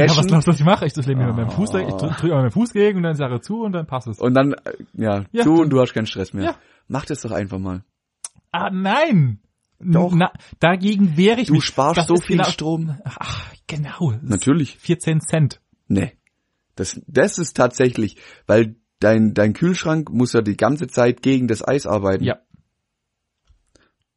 [0.08, 0.84] was glaubst du, was ich mache?
[0.86, 1.78] Ich das lege mir mit meinem Fuß, Ah.
[1.80, 4.18] ich drücke drück mal meinen Fuß gegen und dann Sache zu und dann passt es.
[4.18, 4.56] und dann, äh,
[4.94, 6.44] ja, Ja, du du- und du hast keinen Stress mehr.
[6.44, 6.56] Ja.
[6.88, 7.84] Mach das doch einfach mal.
[8.50, 9.38] Ah, nein!
[9.80, 10.12] Doch.
[10.14, 11.64] Na, dagegen wehre ich Du mich.
[11.64, 12.98] sparst Das so viel genau- Strom.
[13.04, 14.12] Ach, genau.
[14.12, 14.76] Das Natürlich.
[14.78, 15.60] 14 Cent.
[15.86, 16.12] Nee.
[16.74, 21.66] Das, das ist tatsächlich, weil dein, dein Kühlschrank muss ja die ganze Zeit gegen das
[21.66, 22.24] Eis arbeiten.
[22.24, 22.38] Ja.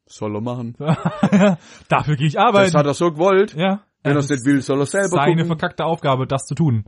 [0.06, 0.76] Soll er machen.
[1.88, 2.76] Dafür gehe ich Das arbeiten.
[2.76, 3.54] hat er so gewollt.
[3.54, 3.84] ja.
[4.04, 5.46] Wenn er Das es nicht will, soll er selber seine gucken.
[5.46, 6.84] verkackte Aufgabe, das zu tun.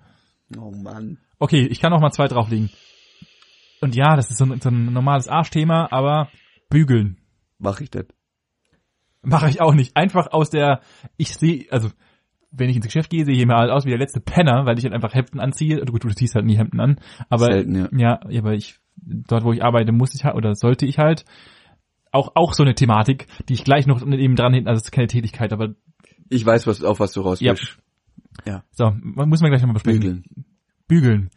[0.59, 1.19] Oh Mann.
[1.39, 2.71] Okay, ich kann noch mal zwei drauflegen.
[3.81, 6.29] Und ja, das ist so ein, so ein normales Arschthema, aber
[6.71, 7.19] bügeln
[7.59, 8.07] Mach ich das.
[9.25, 9.97] Mache ich auch nicht.
[9.97, 10.81] Einfach aus der,
[11.17, 11.91] ich sehe, also
[12.51, 14.79] wenn ich ins Geschäft gehe, sehe ich immer halt aus wie der letzte Penner, weil
[14.79, 15.85] ich halt einfach Hemden anziehe.
[15.85, 17.89] Gut, du ziehst halt nie Hemden an, aber Selten, ja.
[17.93, 21.25] ja, ja, aber ich dort, wo ich arbeite, muss ich halt oder sollte ich halt
[22.13, 24.93] auch auch so eine Thematik, die ich gleich noch eben dran hinten, also es ist
[24.93, 25.75] keine Tätigkeit, aber
[26.31, 27.53] Ich weiß, was, auf was du raus Ja.
[27.53, 27.77] willst.
[28.71, 30.01] so, muss man gleich nochmal besprechen.
[30.01, 30.25] Bügeln.
[30.87, 31.31] Bügeln.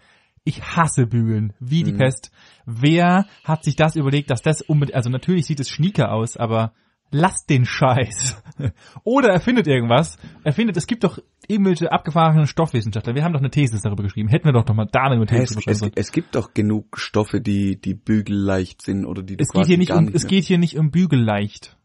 [0.43, 1.97] Ich hasse Bügeln, wie die Mhm.
[1.97, 2.31] Pest.
[2.65, 6.73] Wer hat sich das überlegt, dass das unbedingt, also natürlich sieht es schnieker aus, aber
[7.11, 8.41] lasst den Scheiß.
[9.03, 10.17] Oder erfindet irgendwas.
[10.43, 13.15] Erfindet, es gibt doch irgendwelche abgefahrenen Stoffwissenschaftler.
[13.15, 14.29] Wir haben doch eine These darüber geschrieben.
[14.29, 17.41] Hätten wir doch doch mal da eine These Es, es, es gibt doch genug Stoffe,
[17.41, 20.57] die, die bügelleicht sind oder die Es geht hier nicht um, nicht es geht hier
[20.57, 21.77] nicht um Bügelleicht.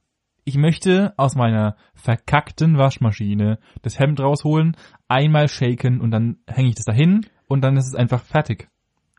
[0.45, 6.75] Ich möchte aus meiner verkackten Waschmaschine das Hemd rausholen, einmal shaken und dann hänge ich
[6.75, 8.69] das dahin und dann ist es einfach fertig.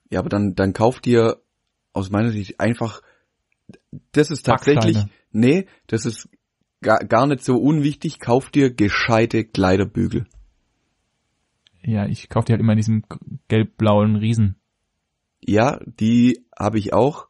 [0.09, 1.37] Ja, aber dann, dann kauf dir
[1.93, 3.01] aus meiner Sicht einfach,
[4.11, 5.09] das ist tatsächlich, Backsteine.
[5.31, 6.29] nee, das ist
[6.81, 10.25] gar, gar nicht so unwichtig, kauf dir gescheite Kleiderbügel.
[11.85, 13.03] Ja, ich kaufe die halt immer in diesem
[13.49, 14.55] gelb-blauen Riesen.
[15.41, 17.27] Ja, die habe ich auch.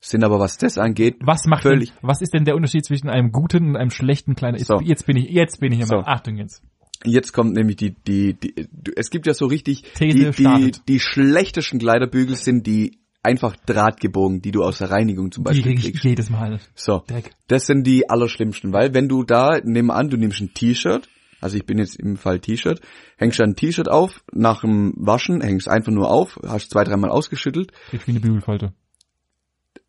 [0.00, 1.90] sind aber was das angeht, Was macht Völlig.
[1.90, 4.34] denn, was ist denn der Unterschied zwischen einem guten und einem schlechten?
[4.36, 4.80] Jetzt, So.
[4.80, 5.86] jetzt bin ich, jetzt bin ich immer.
[5.86, 5.96] So.
[5.98, 6.62] Achtung jetzt.
[7.04, 8.54] jetzt kommt nämlich die, die, die,
[8.96, 14.42] es gibt ja so richtig, These die, die, die schlechtesten Kleiderbügel sind die einfach drahtgebogen,
[14.42, 16.04] die du aus der Reinigung zum Die Beispiel krieg ich kriegst.
[16.04, 16.58] jedes Mal.
[16.74, 17.30] So, Dreck.
[17.46, 21.08] das sind die allerschlimmsten, weil wenn du da, nehmen an, du nimmst ein T-Shirt,
[21.40, 22.80] also ich bin jetzt im Fall T-Shirt,
[23.16, 27.10] hängst dann ein T-Shirt auf, nach dem Waschen hängst einfach nur auf, hast zwei, dreimal
[27.10, 28.72] ausgeschüttelt, Krieg wie eine Bügelfalte.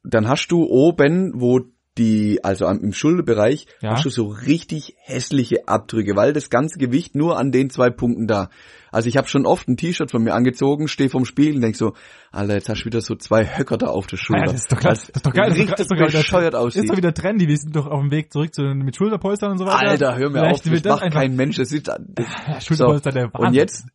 [0.03, 1.61] dann hast du oben, wo
[1.97, 3.91] die, also im Schulterbereich, Ja.
[3.91, 8.25] hast du so richtig hässliche Abdrücke, weil das ganze Gewicht nur an den zwei Punkten
[8.25, 8.49] da.
[8.91, 11.75] Also ich habe schon oft ein T-Shirt von mir angezogen, stehe vorm Spiegel und denk
[11.75, 11.93] so,
[12.31, 14.45] Alter, jetzt hast du wieder so zwei Höcker da auf der Schulter.
[14.47, 14.93] Ja, das ist doch geil.
[14.93, 15.45] Das ist doch geil.
[15.49, 16.07] Das ist Richtig doch- ist doch geil.
[16.07, 16.83] bescheuert Das aussieht.
[16.83, 17.47] Ist doch wieder trendy.
[17.47, 19.77] Wir sind doch auf dem Weg zurück zu, mit Schulterpolstern und so weiter.
[19.89, 21.57] Alter, hör mir Vielleicht auf, das wird macht kein Mensch.
[21.57, 21.99] Das ist, das,
[22.47, 23.47] Ja, Schulterpolster, der Wahnsinn.
[23.47, 23.85] Und jetzt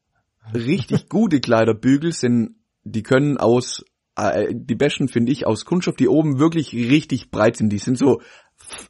[0.54, 3.84] richtig gute Kleiderbügel sind, die können aus,
[4.18, 7.70] äh, die besten finde ich aus Kunststoff, die oben wirklich richtig breit sind.
[7.70, 8.20] Die sind so,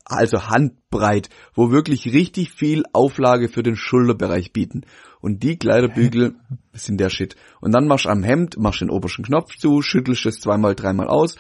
[0.05, 4.83] also handbreit, wo wirklich richtig viel Auflage für den Schulterbereich bieten.
[5.21, 6.37] Und die Kleiderbügel
[6.73, 7.37] sind der Shit.
[7.61, 11.09] Und dann machst du am Hemd, machst den obersten Knopf zu, schüttelst es zweimal, dreimal
[11.09, 11.37] aus.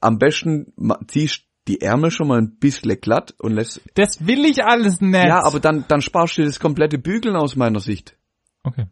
[0.00, 0.72] Am besten
[1.06, 5.26] ziehst die Ärmel schon mal ein bisschen glatt und lässt, Das will ich alles nicht.
[5.26, 8.16] ja, aber dann, dann sparst du das komplette Bügeln aus meiner Sicht.
[8.64, 8.86] Okay.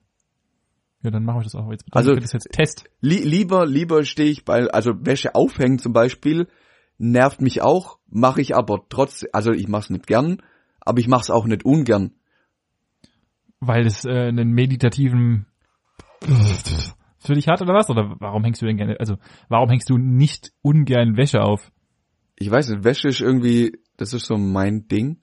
[1.02, 1.84] Ja, dann machen wir das auch jetzt.
[1.92, 2.84] Also- das jetzt Test.
[3.00, 6.48] Lie lieber, lieber stehe ich bei, also Wäsche aufhängen zum Beispiel,
[6.98, 10.42] nervt mich auch, mache ich aber trotz, also ich mache es nicht gern,
[10.80, 12.12] aber ich mache es auch nicht ungern.
[13.60, 15.46] Weil es äh, einen meditativen
[17.18, 17.88] für dich hat oder was?
[17.90, 19.16] Oder warum hängst du denn gerne, also
[19.48, 21.70] warum hängst du nicht ungern Wäsche auf?
[22.36, 25.18] Ich weiß nicht, Wäsche ist irgendwie, das ist so mein Ding.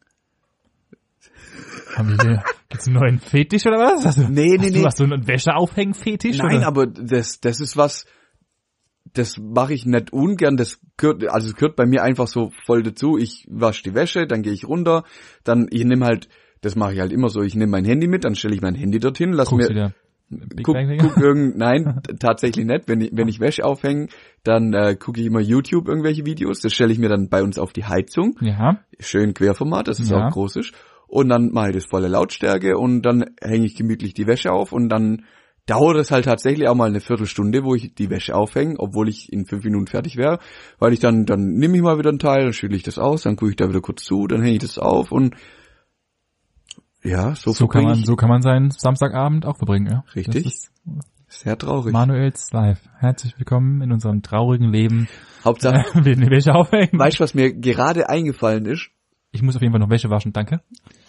[1.95, 4.05] Haben wir hier, gibt's einen neuen Fetisch oder was?
[4.05, 4.79] Hast du, Nee, nee, hast nee.
[4.79, 6.37] Du, hast du einen Wäscheaufhängen-Fetisch?
[6.37, 6.67] Nein, oder?
[6.67, 8.05] aber das, das ist was,
[9.13, 12.83] das mache ich nicht ungern, das gehört, also es gehört bei mir einfach so voll
[12.83, 13.17] dazu.
[13.17, 15.03] Ich wasche die Wäsche, dann gehe ich runter,
[15.43, 16.27] dann ich nehme halt,
[16.61, 18.75] das mache ich halt immer so, ich nehme mein Handy mit, dann stelle ich mein
[18.75, 19.93] Handy dorthin, lass Guckst mir,
[20.63, 22.87] guck, guck irgend, nein, tatsächlich nicht.
[22.87, 24.07] Wenn ich, wenn ich Wäsche aufhänge,
[24.43, 26.59] dann äh, gucke ich immer YouTube irgendwelche Videos.
[26.59, 28.37] Das stelle ich mir dann bei uns auf die Heizung.
[28.41, 28.79] Ja.
[28.99, 30.27] Schön Querformat, dass es Ja.
[30.27, 30.73] auch groß ist.
[31.07, 34.71] Und dann mache ich das volle Lautstärke und dann hänge ich gemütlich die Wäsche auf
[34.71, 35.23] und dann
[35.65, 39.31] dauert es halt tatsächlich auch mal eine Viertelstunde, wo ich die Wäsche aufhänge, obwohl ich
[39.31, 40.39] in fünf Minuten fertig wäre,
[40.79, 43.23] weil ich dann, dann nehme ich mal wieder einen Teil, dann schüttle ich das aus,
[43.23, 45.35] dann gucke ich da wieder kurz zu, dann hänge ich das auf und
[47.03, 50.03] ja, so, So kann man, ich so kann man seinen Samstagabend auch verbringen, ja.
[50.15, 50.69] Richtig.
[51.29, 51.93] Sehr traurig.
[51.93, 52.79] Manuels Live.
[52.99, 55.07] Herzlich willkommen in unserem traurigen Leben.
[55.43, 56.97] Hauptsache, Wir die Wäsche aufhängen.
[56.97, 58.89] Weißt du, was mir gerade eingefallen ist?
[59.31, 60.61] Ich muss auf jeden Fall noch Wäsche waschen, danke.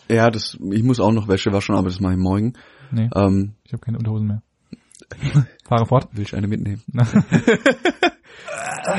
[0.08, 2.54] Ja, das, ich muss auch noch Wäsche waschen, aber das mache ich morgen.
[2.90, 4.42] Nee, Ähm, ich habe keine Unterhosen mehr.
[5.64, 6.08] fahre fort.
[6.12, 6.82] will ich eine mitnehmen?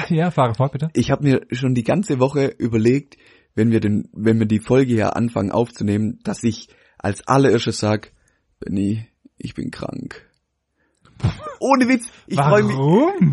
[0.10, 0.90] Ja, fahre fort, bitte.
[0.94, 3.18] Ich habe mir schon die ganze Woche überlegt,
[3.56, 8.12] wenn wir den, wenn wir die Folge hier anfangen aufzunehmen, dass ich als allererstes sag,
[8.60, 10.29] Benny, ich bin krank.
[11.60, 12.76] Ohne Witz, ich freue mich,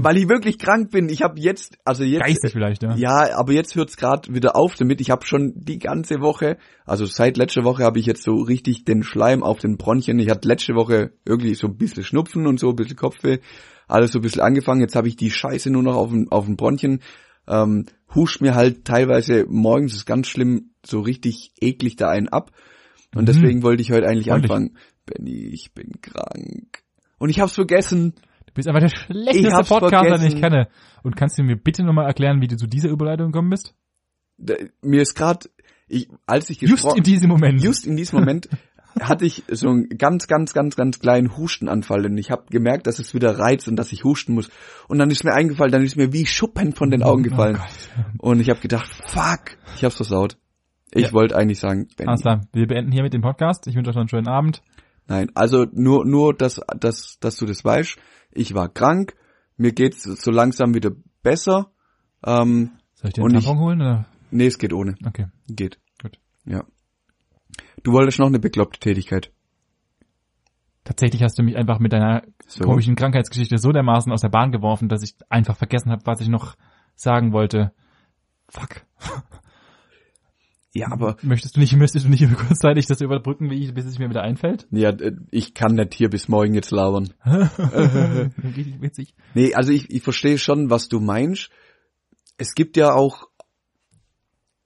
[0.03, 1.09] weil ich wirklich krank bin.
[1.09, 2.96] Ich habe jetzt, also jetzt, Geistig vielleicht, ja.
[2.96, 5.01] Ja, aber jetzt hört's grad wieder auf damit.
[5.01, 8.85] Ich habe schon die ganze Woche, also seit letzter Woche habe ich jetzt so richtig
[8.85, 10.18] den Schleim auf den Bronchien.
[10.18, 13.38] Ich hatte letzte Woche wirklich so ein bisschen Schnupfen und so, ein bisschen Kopfweh,
[13.87, 14.81] alles so ein bisschen angefangen.
[14.81, 17.03] Jetzt habe ich die Scheiße nur noch auf den, auf den Bronchien.
[17.46, 22.51] Ähm, huscht mir halt teilweise morgens, ist ganz schlimm, so richtig eklig da einen ab.
[23.14, 23.27] Und Mhm.
[23.27, 24.51] deswegen wollte ich heute eigentlich Ordentlich.
[24.51, 24.77] anfangen.
[25.07, 26.83] Benny, ich bin krank.
[27.19, 28.15] Und ich hab's vergessen.
[28.47, 30.41] Du bist einfach der schlechteste Podcaster, den ich vergessen.
[30.41, 30.69] kenne.
[31.03, 33.75] Und kannst du mir bitte nochmal erklären, wie du zu dieser Überleitung gekommen bist?
[34.39, 35.19] Da- Mir ist
[35.89, 37.63] ich, als ich Just gespro- in diesem Moment.
[37.63, 38.49] just in diesem Moment
[39.01, 42.99] hatte ich so einen ganz, ganz, ganz, ganz kleinen Hustenanfall und ich habe gemerkt, dass
[42.99, 44.49] es wieder reizt und dass ich husten muss.
[44.89, 47.57] Und dann ist mir eingefallen, dann ist mir wie Schuppen von den Augen Oh gefallen.
[47.57, 48.15] Gott.
[48.19, 50.39] und ich habe gedacht, fuck, ich hab's versaut.
[50.93, 51.13] Ich Ja.
[51.13, 52.09] wollte eigentlich sagen, Benny.
[52.09, 53.67] Alles klar, wir beenden hiermit den Podcast.
[53.67, 54.63] Ich wünsche euch noch einen schönen Abend.
[55.09, 57.97] Nein, also nur, nur, dass, dass, dass du das weißt.
[58.33, 59.14] Ich war krank,
[59.57, 60.90] mir geht's so langsam wieder
[61.23, 61.71] besser.
[62.25, 63.81] Ähm, Soll ich dir einen ich- Tampon holen?
[63.81, 64.07] Oder?
[64.31, 64.97] nee, es geht ohne.
[65.07, 65.79] Okay, Geht.
[66.03, 66.19] gut.
[66.45, 66.64] Ja.
[67.83, 69.33] Du wolltest noch eine bekloppte Tätigkeit.
[70.85, 72.64] Tatsächlich hast du mich einfach mit deiner So.
[72.64, 76.29] komischen Krankheitsgeschichte so dermaßen aus der Bahn geworfen, dass ich einfach vergessen habe, was ich
[76.29, 76.57] noch
[76.95, 77.73] sagen wollte.
[78.49, 78.83] Fuck.
[80.77, 83.99] Ja, aber Möchtest du nicht, möchtest du nicht kurzzeitig das überbrücken, wie ich, bis es
[83.99, 84.67] mir wieder einfällt?
[84.71, 84.93] ja,
[85.31, 87.15] ich kann nicht hier bis morgen jetzt labern.
[87.25, 89.15] Richtig witzig.
[89.33, 91.51] Nee, also ich, ich verstehe schon, was du meinst.
[92.37, 93.29] Es gibt ja auch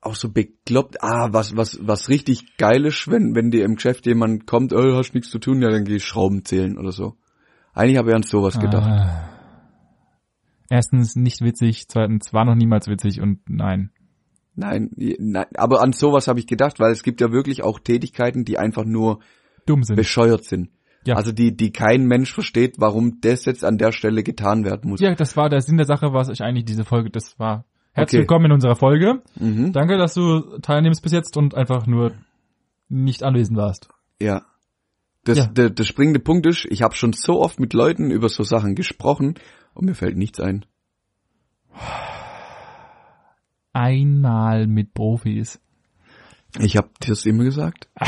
[0.00, 4.06] auch so bekloppt, ah, was, was, was richtig geil ist, wenn, wenn dir im Geschäft
[4.06, 7.16] jemand kommt, oh, hast nichts zu tun, ja, dann geh ich Schrauben zählen oder so.
[7.74, 8.88] Eigentlich habe ich an sowas gedacht.
[8.88, 9.28] Ah.
[10.70, 13.90] Erstens nicht witzig, zweitens war noch niemals witzig und nein.
[14.60, 18.44] Nein, nein, aber an sowas habe ich gedacht, weil es gibt ja wirklich auch Tätigkeiten,
[18.44, 19.20] die einfach nur
[19.66, 19.96] Dumm sind.
[19.96, 20.70] bescheuert sind.
[21.06, 21.14] Ja.
[21.16, 25.00] Also die, die kein Mensch versteht, warum das jetzt an der Stelle getan werden muss.
[25.00, 27.64] Ja, das war der Sinn der Sache, was ich eigentlich diese Folge, das war.
[27.92, 28.22] Herzlich Okay.
[28.22, 29.22] willkommen in unserer Folge.
[29.38, 29.72] Mhm.
[29.72, 32.12] Danke, dass du teilnimmst bis jetzt und einfach nur
[32.88, 33.88] nicht anwesend warst.
[34.20, 34.42] Ja.
[35.24, 35.46] Das, Ja.
[35.46, 38.74] Der, der springende Punkt ist, ich habe schon so oft mit Leuten über so Sachen
[38.74, 39.34] gesprochen
[39.74, 40.66] und mir fällt nichts ein.
[43.72, 45.60] Einmal mit Profis.
[46.58, 47.88] Ich habe das immer gesagt.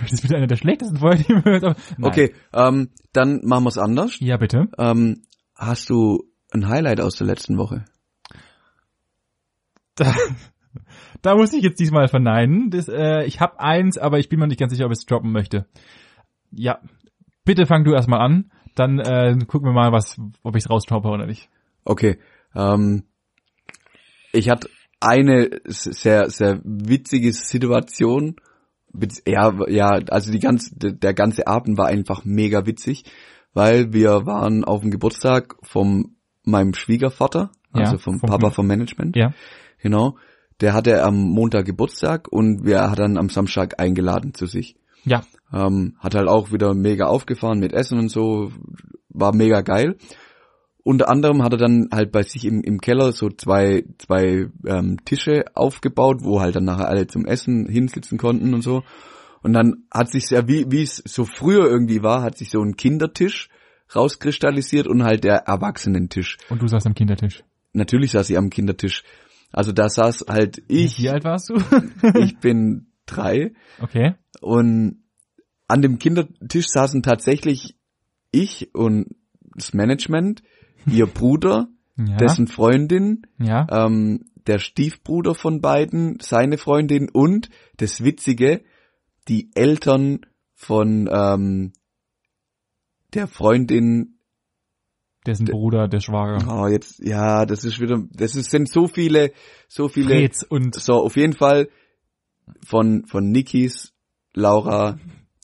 [0.00, 2.04] Das ist wieder eine der schlechtesten Folgen, die wir gehört haben.
[2.04, 4.18] Okay, ähm, dann machen wir's anders.
[4.20, 4.68] Ja, bitte.
[4.78, 5.22] Ähm,
[5.54, 7.84] hast du ein Highlight aus der letzten Woche?
[9.96, 10.14] Da,
[11.22, 12.70] da muss ich jetzt diesmal verneinen.
[12.70, 15.06] Das, äh, ich habe eins, aber ich bin mir nicht ganz sicher, ob ich es
[15.06, 15.66] droppen möchte.
[16.50, 16.80] Ja,
[17.44, 18.50] bitte fang du erstmal an.
[18.74, 21.50] Dann äh, gucken wir mal, was, ob ich es raustroppe oder nicht.
[21.84, 22.18] Okay,
[22.54, 23.04] ähm,
[24.32, 24.68] ich hatte
[25.00, 28.36] eine sehr, sehr witzige Situation.
[29.26, 33.04] Ja, ja, also die ganze, der ganze Abend war einfach mega witzig,
[33.54, 38.66] weil wir waren auf dem Geburtstag von meinem Schwiegervater, Ja, also vom vom- Papa vom
[38.66, 39.16] Management.
[39.16, 39.32] Ja.
[39.80, 40.16] Genau.
[40.60, 44.76] Der hatte am Montag Geburtstag und wir hat dann am Samstag eingeladen zu sich.
[45.04, 45.22] Ja.
[45.52, 48.50] Ähm, hat halt auch wieder mega aufgefahren mit Essen und so,
[49.08, 49.96] war mega geil.
[50.90, 54.96] Unter anderem hat er dann halt bei sich im, im Keller so zwei, zwei ähm,
[55.04, 58.82] Tische aufgebaut, wo halt dann nachher alle zum Essen hinsitzen konnten und so.
[59.40, 62.60] Und dann hat sich ja, wie wie es so früher irgendwie war, hat sich so
[62.60, 63.50] ein Kindertisch
[63.94, 66.38] rauskristallisiert und halt der Erwachsenentisch.
[66.48, 67.44] Und du saßt am Kindertisch.
[67.72, 69.04] Natürlich saß ich am Kindertisch.
[69.52, 71.54] Also da saß halt ich, Wie alt warst du?
[72.18, 74.16] ich bin drei okay.
[74.40, 75.04] und
[75.68, 77.76] an dem Kindertisch saßen tatsächlich
[78.32, 79.06] ich und
[79.54, 80.42] das Management,
[80.86, 82.16] ihr Bruder, Ja.
[82.16, 83.66] dessen Freundin, ja.
[83.70, 88.62] ähm, der Stiefbruder von beiden, seine Freundin und das Witzige,
[89.28, 90.20] die Eltern
[90.54, 91.72] von ähm,
[93.14, 94.16] der Freundin
[95.26, 96.62] Dessen Bruder, der Schwager.
[96.62, 99.32] Oh, jetzt, ja, das ist wieder, das ist, sind so viele,
[99.68, 100.14] so viele.
[100.14, 101.68] Fritz und So, auf jeden Fall
[102.64, 103.92] von, von Nikis,
[104.32, 104.98] Laura,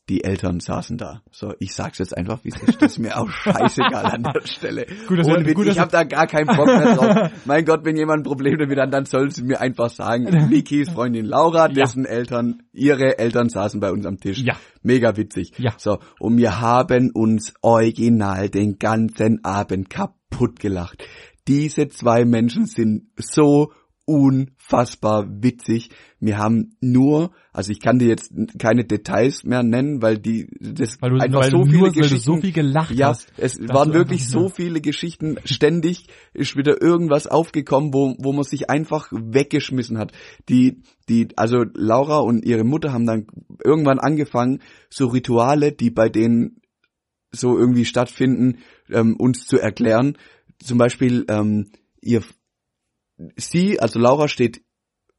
[0.09, 1.23] die Eltern saßen da.
[1.33, 2.81] So, ich sag's jetzt einfach, wie es ist.
[2.81, 4.87] Das ist mir auch scheißegal an der Stelle.
[5.09, 7.33] Gut, dass Ohne wir- gut, ich habe da gar keinen Bock mehr drauf.
[7.45, 10.91] mein Gott, wenn jemand ein Problem damit hat, dann soll sie mir einfach sagen, Nikis
[10.91, 14.39] Freundin Laura, dessen Eltern, ihre Eltern saßen bei uns am Tisch.
[14.39, 14.55] Ja.
[14.83, 15.53] Mega witzig.
[15.59, 15.75] Ja.
[15.77, 21.03] So, und wir haben uns original den ganzen Abend kaputt gelacht.
[21.49, 23.73] Diese zwei Menschen sind so
[24.67, 25.91] unfassbar witzig.
[26.19, 31.01] Wir haben nur, also ich kann dir jetzt keine Details mehr nennen, weil die das
[31.01, 33.33] weil du, einfach weil so du viele nur, Geschichten so viel gelacht ja, hast.
[33.37, 35.37] es waren wirklich so viele Geschichten.
[35.45, 40.13] Ständig ist wieder irgendwas aufgekommen, wo, wo man sich einfach weggeschmissen hat.
[40.49, 43.27] Die, die, also Laura und ihre Mutter haben dann
[43.63, 46.61] irgendwann angefangen, so Rituale, die bei denen
[47.31, 48.59] so irgendwie stattfinden,
[48.91, 50.17] ähm, uns zu erklären.
[50.59, 52.23] Zum Beispiel, ähm, ihr,
[53.37, 54.63] sie, also Laura steht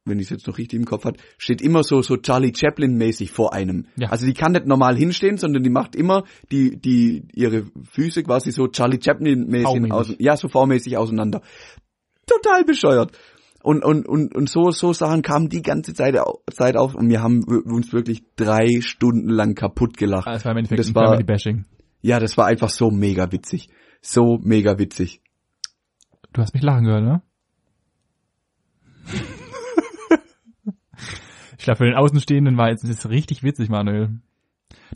[0.08, 2.94] wenn ich es jetzt noch richtig im Kopf hat, steht immer so so Charlie Chaplin
[2.96, 3.86] mäßig vor einem.
[3.96, 4.08] Ja.
[4.08, 8.50] Also die kann nicht normal hinstehen, sondern die macht immer die die ihre Füße quasi
[8.50, 11.42] so Charlie Chaplin mäßig aus, ja so V-mäßig auseinander.
[12.26, 13.12] Total bescheuert.
[13.62, 16.16] Und und und und so so Sachen kamen die ganze Zeit
[16.52, 20.26] Zeit auf und wir haben uns wirklich drei Stunden lang kaputt gelacht.
[20.26, 21.66] Ah, Das war im Endeffekt Das war- Bashing.
[22.00, 23.68] Ja, das war einfach so mega witzig,
[24.00, 25.20] so mega witzig.
[26.32, 27.22] Du hast mich lachen gehört, ne?
[31.58, 34.20] Ich glaube, für den Außenstehenden war jetzt das ist richtig witzig, Manuel.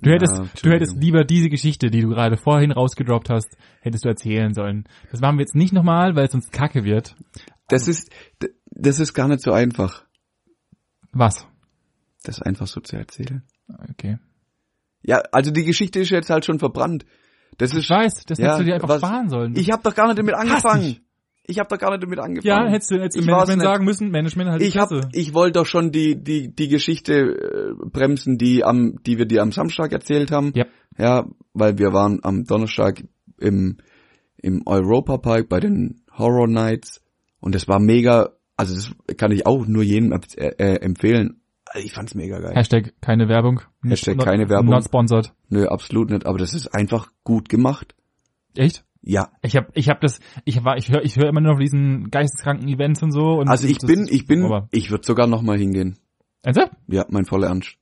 [0.01, 0.73] Du Ja, hättest, du Entschuldigung.
[0.73, 4.85] hättest lieber diese Geschichte, die du gerade vorhin rausgedroppt hast, hättest du erzählen sollen.
[5.11, 7.15] Das machen wir jetzt nicht nochmal, weil es sonst kacke wird.
[7.69, 8.11] Das ist
[8.71, 10.05] das ist gar nicht so einfach,
[11.13, 11.47] Was?
[12.25, 13.43] das einfach so zu erzählen.
[13.91, 14.19] Okay.
[15.03, 17.05] Ja, also die Geschichte ist jetzt halt schon verbrannt.
[17.59, 19.57] Das Ich ist weiß, das Ja, hättest du dir einfach was- sparen sollen.
[19.57, 21.01] Ich habe doch gar nicht damit angefangen.
[21.45, 22.47] Ich habe doch gar nicht damit angefangen.
[22.67, 25.09] ja, hättest du jetzt im Ich war's Management sagen müssen, Management halt ich hab, Fresse.
[25.13, 29.43] ich wollte doch schon die die die Geschichte äh, bremsen, die am die wir dir
[29.43, 30.53] am Samstag erzählt haben.
[30.55, 30.67] Ja.
[30.99, 33.03] Ja, weil wir waren am Donnerstag
[33.39, 33.79] im
[34.37, 37.01] im Europa Park bei den Horror Nights
[37.41, 41.41] und das war mega, also das kann ich auch nur jedem äh, äh, empfehlen.
[41.67, 42.53] Also Ich fand's mega geil.
[42.55, 43.63] Hashtag keine Werbung.
[43.83, 44.71] Hashtag Not- keine Werbung.
[44.71, 45.33] Not sponsored.
[45.49, 47.95] Nö, absolut nicht, aber das ist einfach gut gemacht.
[48.57, 48.85] Echt?
[49.03, 51.61] Ja, Ich habe ich hab das, ich war, ich höre ich hör immer nur von
[51.61, 53.41] diesen geisteskranken Events und so.
[53.41, 55.99] Und also ich bin, ich bin, Aber, ich würde sogar noch mal hingehen.
[56.43, 56.73] ernsthaft?
[56.87, 57.77] Ja, mein voller Ernst.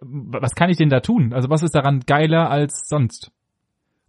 [0.00, 1.32] Was kann ich denn da tun?
[1.32, 3.32] Also was ist daran geiler als sonst?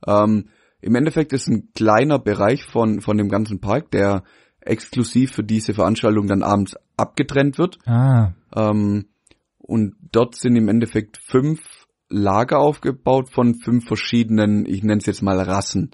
[0.05, 0.49] Ähm,
[0.81, 4.23] im Endeffekt ist ein kleiner Bereich von, von dem ganzen Park, der
[4.61, 7.79] exklusiv für diese Veranstaltung dann abends abgetrennt wird.
[7.87, 9.07] Ah, Ähm,
[9.57, 11.61] und dort sind im Endeffekt fünf
[12.09, 15.91] Lager aufgebaut von fünf verschiedenen, ich nenne es jetzt mal Rassen.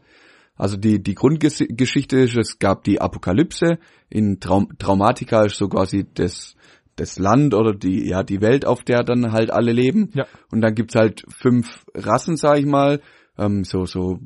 [0.59, 6.05] Also die, die Grundgeschichte ist, es gab die Apokalypse, in Traum, Traumatika ist so quasi
[6.13, 6.55] das,
[6.97, 10.11] das Land oder die, ja, die Welt, auf der dann halt alle leben.
[10.13, 10.25] Ja.
[10.51, 12.99] Und dann gibt's halt fünf Rassen, sag ich mal,
[13.37, 14.19] ähm, so, so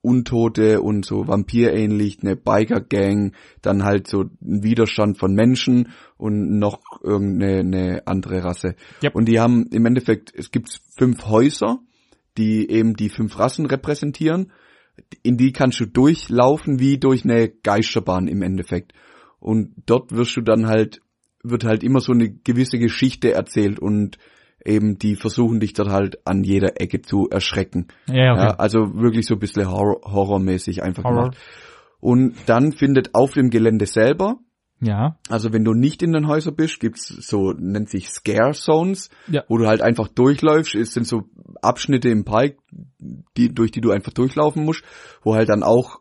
[0.00, 6.80] Untote und so Vampirähnlich, eine Biker-Gang, dann halt so ein Widerstand von Menschen und noch
[7.02, 8.76] irgendeine eine andere Rasse.
[9.02, 9.14] Yep.
[9.16, 11.80] Und die haben im Endeffekt, es gibt fünf Häuser,
[12.38, 14.52] die eben die fünf Rassen repräsentieren.
[15.22, 18.92] In die kannst du durchlaufen wie durch eine Geisterbahn im Endeffekt.
[19.38, 21.00] Und dort wirst du dann halt,
[21.42, 24.18] wird halt immer so eine gewisse Geschichte erzählt und
[24.64, 27.88] eben die versuchen dich dort halt an jeder Ecke zu erschrecken.
[28.06, 28.42] ja, okay.
[28.42, 31.30] Ja, also wirklich so ein bisschen Horror, horrormäßig einfach Horror.
[31.30, 31.38] gemacht.
[32.00, 34.38] Und dann findet auf dem Gelände selber,
[34.80, 39.10] Ja, also wenn du nicht in den Häusern bist, gibt's so, nennt sich Scare Zones,
[39.28, 39.44] Ja.
[39.48, 40.74] wo du halt einfach durchläufst.
[40.74, 41.24] Es sind so
[41.60, 42.56] Abschnitte im Park,
[43.36, 44.82] die, durch die du einfach durchlaufen musst,
[45.22, 46.00] wo halt dann auch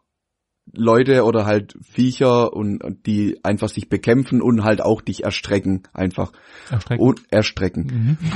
[0.72, 6.32] Leute oder halt Viecher und die einfach sich bekämpfen und halt auch dich erstrecken einfach
[6.70, 7.02] erstreckt.
[7.02, 7.84] und erstrecken.
[7.86, 8.18] Mhm.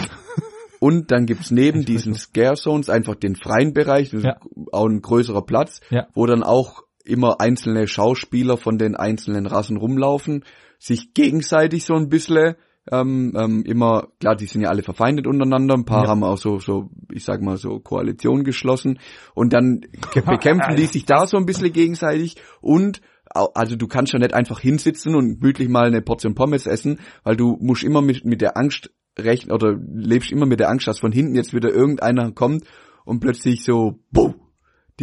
[0.79, 4.31] Und dann gibt's neben diesen Scare Zones einfach den freien Bereich, das Ja.
[4.31, 6.07] ist auch ein größerer Platz, Ja.
[6.13, 10.43] wo dann auch immer einzelne Schauspieler von den einzelnen Rassen rumlaufen,
[10.79, 12.55] sich gegenseitig so ein bisschen
[12.91, 16.09] ähm, ähm, immer, klar, die sind ja alle verfeindet untereinander, ein paar Ja.
[16.09, 18.99] haben auch so, so, ich sag mal so Koalition geschlossen
[19.33, 19.81] und dann
[20.13, 24.59] bekämpfen die sich da so ein bisschen gegenseitig und also du kannst ja nicht einfach
[24.59, 28.57] hinsitzen und gemütlich mal eine Portion Pommes essen, weil du musst immer mit, mit der
[28.57, 32.63] Angst rechnen oder lebst immer mit der Angst, dass von hinten jetzt wieder irgendeiner kommt
[33.05, 34.33] und plötzlich so, buh,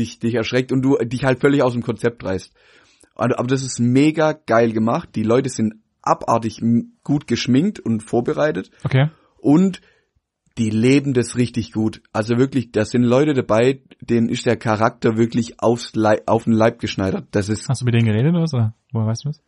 [0.01, 2.53] dich, dich erschreckt und du dich halt völlig aus dem Konzept reißt.
[3.15, 5.11] Aber das ist mega geil gemacht.
[5.15, 6.63] Die Leute sind abartig
[7.05, 9.11] gut geschminkt und vorbereitet Okay.
[9.39, 9.81] und
[10.59, 12.03] die leben das richtig gut.
[12.13, 16.53] Also wirklich, da sind Leute dabei, denen ist der Charakter wirklich aufs Leib, auf den
[16.53, 17.29] Leib geschneidert.
[17.31, 18.53] Das ist, Hast du mit denen geredet oder was?
[18.55, 19.41] Oder woher weißt du das?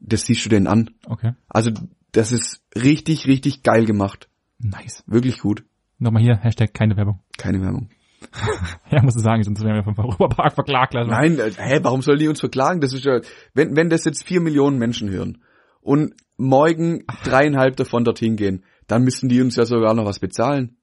[0.00, 0.90] das siehst du denen an.
[1.06, 1.32] Okay.
[1.48, 1.70] Also
[2.12, 4.28] das ist richtig, richtig geil gemacht.
[4.58, 5.02] Nice.
[5.06, 5.64] Wirklich gut.
[5.98, 7.20] Nochmal hier, Hashtag keine Werbung.
[7.38, 7.90] Keine Werbung.
[8.90, 10.96] Ja, muss ich sagen, sonst werden wir vom Europapark verklagt.
[10.96, 11.10] Also.
[11.10, 12.80] Nein, äh, hä, warum sollen die uns verklagen?
[12.80, 13.20] Das ist ja,
[13.54, 15.38] wenn, wenn das jetzt vier Millionen Menschen hören
[15.80, 20.76] und morgen dreieinhalb davon dorthin gehen, dann müssten die uns ja sogar noch was bezahlen.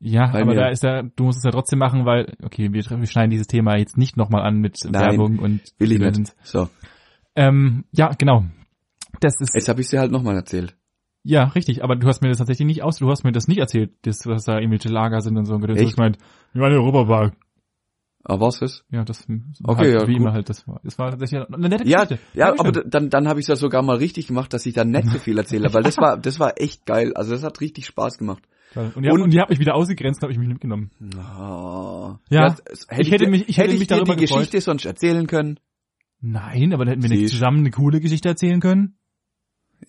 [0.00, 0.60] Ja, Bei aber mir.
[0.60, 3.48] da ist ja, du musst es ja trotzdem machen, weil, okay, wir, wir schneiden dieses
[3.48, 6.34] Thema jetzt nicht nochmal an mit Nein, Werbung und Will ich nicht.
[6.42, 6.68] So,
[7.34, 8.44] Ähm, ja, genau.
[9.20, 10.76] Das ist, jetzt habe ich dir halt nochmal erzählt.
[11.24, 13.58] ja, richtig, aber du hast mir das tatsächlich nicht aus, du hast mir das nicht
[13.58, 15.54] erzählt, dass, dass da irgendwelche Lager sind und so.
[15.54, 16.18] Und hast gemeint,
[16.52, 17.34] wir waren im Europapark.
[18.24, 18.84] Aber was ist?
[18.90, 19.26] Ja, das,
[19.64, 20.20] Okay, halt, ja, wie gut.
[20.20, 22.22] immer halt, das war, das war tatsächlich eine nette Ja, Geschichte.
[22.34, 22.76] ja, Dankeschön.
[22.76, 25.08] aber dann, dann habe ich es ja sogar mal richtig gemacht, dass ich da nicht
[25.08, 27.14] so viel erzähle, weil das war, das war echt geil.
[27.14, 28.42] Also das hat richtig Spaß gemacht.
[28.74, 30.90] Und habt- und- und ihr habt mich wieder ausgegrenzt, habe ich mich mitgenommen.
[31.40, 32.16] Oh.
[32.28, 34.40] Ja, es- ich hätte dir- mich- ich hätte mich dir darüber die gefreut.
[34.40, 35.58] Geschichte sonst erzählen können.
[36.20, 38.98] Nein, aber dann hätten wir nicht zusammen eine coole Geschichte erzählen können.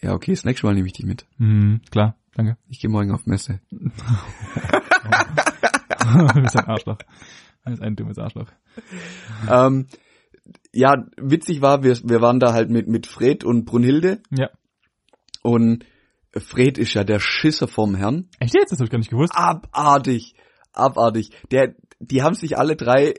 [0.01, 1.25] Ja, okay, das nächste Mal nehme ich dich mit.
[1.39, 2.57] Hm, klar, danke.
[2.69, 3.59] Ich gehe morgen auf Messe.
[6.33, 6.97] du bist ein Arschloch.
[7.65, 8.47] Du bist ein dummes Arschloch.
[9.49, 9.87] ähm,
[10.73, 14.49] ja, witzig war, wir, wir waren da halt mit, mit Fred und Brunhilde Ja.
[15.43, 15.85] und
[16.35, 18.29] Fred ist ja der Schisser vom Herrn.
[18.39, 18.71] Echt jetzt?
[18.71, 19.33] Das hab ich gar nicht gewusst.
[19.35, 20.35] Abartig,
[20.73, 21.31] abartig.
[21.51, 23.15] Der, die haben sich alle drei,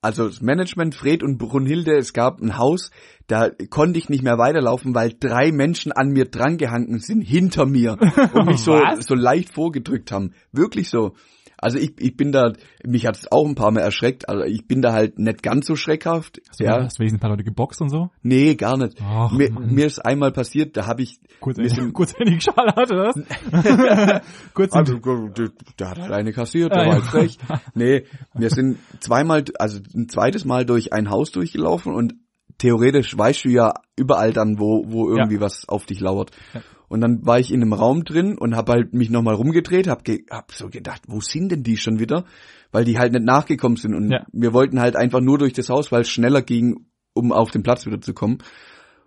[0.00, 2.90] also das Management, Fred und Brunhilde, es gab ein Haus,
[3.26, 7.98] da konnte ich nicht mehr weiterlaufen, weil drei Menschen an mir drangehangen sind, hinter mir
[8.34, 10.32] und mich so, so leicht vorgedrückt haben.
[10.52, 11.14] Wirklich so.
[11.60, 12.52] Also ich, ich bin da,
[12.86, 15.66] mich hat es auch ein paar Mal erschreckt, also ich bin da halt nicht ganz
[15.66, 16.40] so schreckhaft.
[16.48, 18.10] Hast du, ja, hast du wenigstens ein paar Leute geboxt und so?
[18.22, 18.96] nee, gar nicht.
[19.02, 19.74] Ach, mir, Mann.
[19.74, 24.22] mir ist einmal passiert, da habe ich Kurz, sind- kurz in die Schale hatte das?
[24.54, 26.94] kurz Also, der hat halt eine kassiert, der Ah, war ja.
[26.94, 27.38] halt frech.
[27.74, 32.14] Nee, wir sind zweimal, also ein zweites Mal durch ein Haus durchgelaufen und
[32.58, 36.30] theoretisch weißt du ja überall dann, wo, wo irgendwie was auf dich lauert.
[36.54, 36.60] Ja.
[36.88, 40.04] Und dann war ich in einem Raum drin und hab halt mich nochmal rumgedreht, hab,
[40.04, 42.24] ge hab so gedacht, wo sind denn die schon wieder?
[42.72, 44.26] Weil die halt nicht nachgekommen sind und Ja.
[44.32, 47.62] wir wollten halt einfach nur durch das Haus, weil es schneller ging, um auf den
[47.62, 48.38] Platz wieder zu kommen.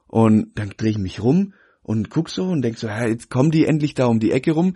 [0.07, 3.51] Und dann drehe ich mich rum und guck so und denk so, ja, jetzt kommen
[3.51, 4.75] die endlich da um die Ecke rum.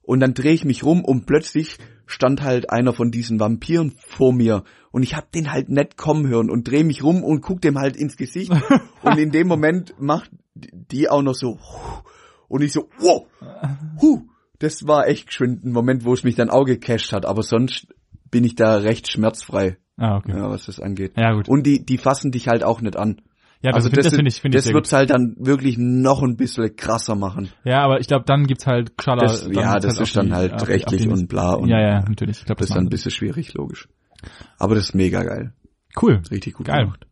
[0.00, 4.32] Und dann drehe ich mich rum und plötzlich stand halt einer von diesen Vampiren vor
[4.32, 4.62] mir.
[4.92, 7.76] Und ich hab den halt nicht kommen hören und drehe mich rum und guck dem
[7.76, 8.52] halt ins Gesicht.
[9.02, 11.58] und in dem Moment macht die auch noch so.
[12.48, 13.26] Und ich so, wow,
[14.00, 14.22] huh.
[14.58, 17.26] Das war echt geschwind ein Moment, wo es mich dann auch gecasht hat.
[17.26, 17.88] Aber sonst
[18.30, 19.76] bin ich da recht schmerzfrei.
[19.98, 20.32] Ah, okay.
[20.36, 21.12] ja, was das angeht.
[21.16, 21.48] Ja, gut.
[21.48, 23.20] Und die, die fassen dich halt auch nicht an.
[23.62, 25.76] Ja, das, also find- das finde ich, finde ich das sehr wird's halt dann wirklich
[25.78, 27.48] noch ein bisschen krasser machen.
[27.64, 29.22] Ja, aber ich glaube, dann gibt's halt Schaller.
[29.22, 31.54] Das, dann ja, das auf ist dann die- halt auf die- rechtlich auf und bla
[31.54, 32.38] und Ja, ja, natürlich.
[32.40, 33.88] Ich glaube, das das ist dann ein bisschen schwierig, logisch.
[34.58, 35.52] Aber das ist mega geil.
[36.00, 36.20] Cool.
[36.30, 36.84] Richtig gut Geil.
[36.84, 37.06] gemacht.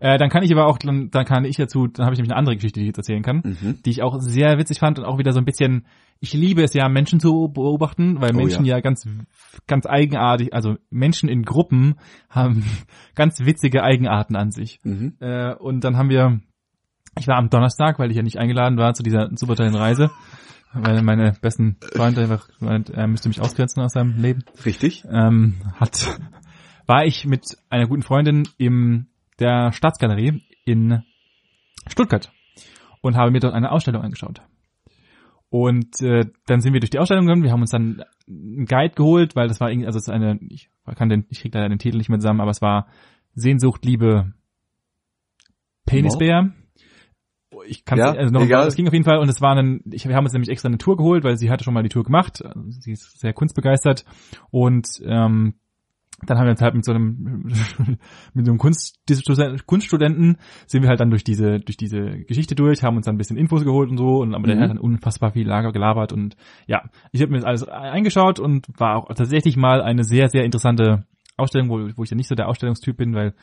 [0.00, 2.30] Äh, dann kann ich aber auch, dann, dann kann ich dazu, dann habe ich nämlich
[2.30, 3.82] eine andere Geschichte, die ich jetzt erzählen kann, Mhm.
[3.84, 5.86] die ich auch sehr witzig fand und auch wieder so ein bisschen,
[6.20, 8.80] ich liebe es ja, Menschen zu beobachten, weil Oh Menschen ja.
[8.80, 9.08] ganz,
[9.66, 11.96] ganz eigenartig, also Menschen in Gruppen
[12.30, 12.64] haben
[13.14, 14.78] ganz witzige Eigenarten an sich.
[14.84, 15.14] Mhm.
[15.20, 16.40] Äh, und dann haben wir,
[17.18, 20.10] ich war am Donnerstag, weil ich ja nicht eingeladen war zu dieser super tollen Reise,
[20.74, 25.04] weil meine besten Freunde einfach, er müsste mich ausgrenzen aus seinem Leben Richtig?
[25.10, 26.20] ähm, hat,
[26.86, 29.06] war ich mit einer guten Freundin im
[29.38, 31.02] der Staatsgalerie in
[31.86, 32.32] Stuttgart
[33.00, 34.42] und habe mir dort eine Ausstellung angeschaut.
[35.50, 37.42] Und äh, dann sind wir durch die Ausstellung gegangen.
[37.42, 40.38] Wir haben uns dann einen Guide geholt, weil das war irgendwie, also es ist eine,
[40.50, 42.88] ich kann den, ich krieg leider den Titel nicht mehr zusammen, aber es war
[43.34, 44.34] Sehnsucht, Liebe,
[45.86, 46.52] Penisbär.
[47.66, 48.66] Ich kann Ja, also noch, egal.
[48.66, 50.68] es ging auf jeden Fall und es war ein, ich, wir haben uns nämlich extra
[50.68, 52.42] eine Tour geholt, weil sie hatte schon mal die Tour gemacht.
[52.68, 54.04] Sie ist sehr kunstbegeistert
[54.50, 55.54] und ähm,
[56.26, 57.44] dann haben wir uns halt mit so einem
[58.34, 58.98] mit so einem Kunst,
[59.66, 63.18] Kunststudenten sind wir halt dann durch diese durch diese Geschichte durch, haben uns dann ein
[63.18, 64.60] bisschen Infos geholt und so und aber der Mhm.
[64.62, 68.66] hat dann unfassbar viel Lager gelabert und ja, ich habe mir das alles eingeschaut und
[68.78, 71.04] war auch tatsächlich mal eine sehr sehr interessante
[71.36, 73.34] Ausstellung, wo, wo ich ja nicht so der Ausstellungstyp bin, weil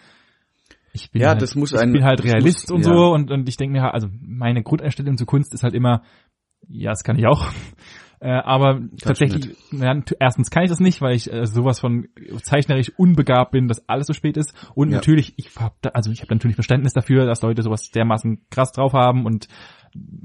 [0.91, 2.93] ich bin Ja, halt, das muss ich ein- bin halt Realist muss- und ja.
[2.93, 6.01] so und und ich denke mir halt, also meine Grundeinstellung zu Kunst ist halt immer
[6.67, 7.45] ja, das kann ich auch.
[8.19, 12.07] Äh, aber tatsächlich, ja, erstens kann ich das nicht, weil ich äh, sowas von
[12.43, 14.53] zeichnerisch unbegabt bin, dass alles so spät ist.
[14.73, 14.95] Und Ja.
[14.95, 18.71] natürlich, ich hab da, also ich habe natürlich Verständnis dafür, dass Leute sowas dermaßen krass
[18.71, 19.47] drauf haben und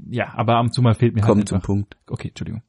[0.09, 1.67] ja, aber ab und zu mal fehlt mir halt Kommt zum einfach.
[1.67, 1.97] Punkt.
[2.09, 2.61] Okay, Entschuldigung.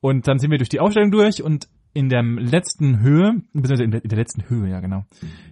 [0.00, 3.90] Und dann sind wir durch die Ausstellung durch und in der letzten Höhe, beziehungsweise in
[3.92, 5.04] der, in der letzten Höhe, ja genau.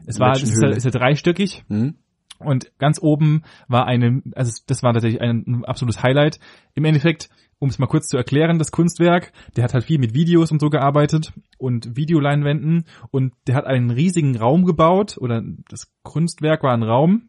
[0.06, 1.94] Es war, es ist, ja, ist ja dreistöckig Mhm.
[2.40, 6.40] und ganz oben war eine, also das war tatsächlich ein absolutes Highlight.
[6.74, 7.30] Im Endeffekt,
[7.62, 10.60] um es mal kurz zu erklären, das Kunstwerk, der hat halt viel mit Videos und
[10.60, 16.72] so gearbeitet und Videoleinwänden und der hat einen riesigen Raum gebaut oder das Kunstwerk war
[16.72, 17.28] ein Raum,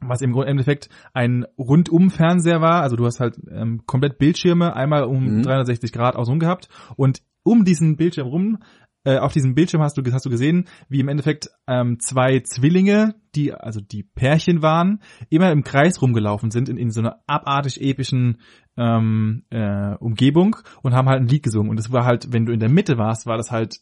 [0.00, 2.80] was im Endeffekt ein Rundum-Fernseher war.
[2.80, 5.42] Also du hast halt ähm, komplett Bildschirme einmal um Mhm.
[5.42, 8.58] 360 Grad außen gehabt und um diesen Bildschirm rum,
[9.04, 13.14] äh, auf diesem Bildschirm hast du, hast du gesehen, wie im Endeffekt ähm, zwei Zwillinge,
[13.34, 15.00] die also die Pärchen waren,
[15.30, 18.38] immer im Kreis rumgelaufen sind in, in so einer abartig epischen
[18.78, 21.70] ähm, äh, Umgebung und haben halt ein Lied gesungen.
[21.70, 23.80] Und es war halt, wenn du in der Mitte warst, war das halt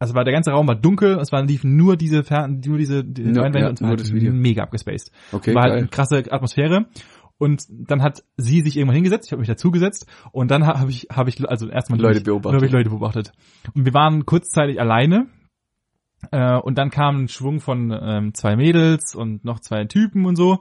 [0.00, 3.04] also war der ganze Raum war dunkel, es waren liefen nur diese Fern nur diese
[3.04, 4.32] die Leinwände ja, und es war halt das Video.
[4.32, 5.10] mega abgespaced.
[5.32, 5.78] Okay, war halt geil.
[5.80, 6.86] eine krasse Atmosphäre.
[7.40, 11.06] Und dann hat sie sich irgendwann hingesetzt, ich habe mich dazugesetzt und dann habe ich,
[11.10, 12.64] habe ich, also erstmal Leute beobachtet.
[12.64, 13.32] ich Leute beobachtet.
[13.74, 15.28] Und wir waren kurzzeitig alleine
[16.30, 20.36] äh, und dann kam ein Schwung von ähm, zwei Mädels und noch zwei Typen und
[20.36, 20.58] so.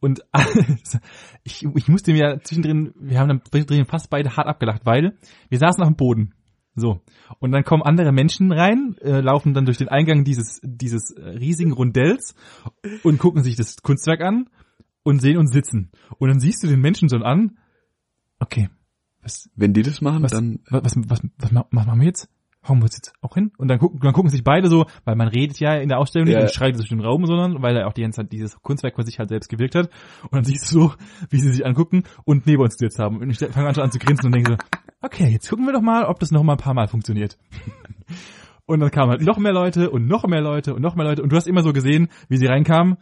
[0.00, 0.22] Und
[1.44, 5.16] ich, ich musste mir zwischendrin, wir haben dann zwischendrin fast beide hart abgelacht, weil
[5.48, 6.34] wir saßen auf dem Boden.
[6.74, 7.02] So.
[7.38, 11.28] Und dann kommen andere Menschen rein, äh, laufen dann durch den Eingang dieses, dieses äh,
[11.30, 12.34] riesigen Rundells
[13.02, 14.48] und gucken sich das Kunstwerk an
[15.02, 15.90] und sehen uns sitzen.
[16.18, 17.58] Und dann siehst du den Menschen so an,
[18.38, 18.70] okay,
[19.22, 22.28] was, Wenn die das machen, was, dann was, was, was, was, was machen wir jetzt?
[22.66, 23.50] Hauen wir uns jetzt auch hin?
[23.58, 26.26] Und dann gucken, dann gucken sich beide so, weil man redet ja in der Ausstellung
[26.28, 26.42] nicht Ja.
[26.42, 29.04] und schreit durch den Raum, sondern weil er auch die ganze Zeit dieses Kunstwerk von
[29.04, 29.90] sich halt selbst gewirkt hat.
[30.22, 30.94] Und dann siehst du so,
[31.30, 33.18] wie sie sich angucken und neben uns jetzt haben.
[33.18, 34.56] Und ich fange an schon an zu grinsen und denke so,
[35.02, 37.36] okay, jetzt gucken wir doch mal, ob das noch mal ein paar Mal funktioniert.
[38.64, 41.22] Und dann kamen halt noch mehr Leute und noch mehr Leute und noch mehr Leute.
[41.22, 42.96] Und du hast immer so gesehen, wie sie reinkamen.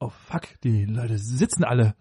[0.00, 1.94] Oh fuck, die Leute sitzen alle.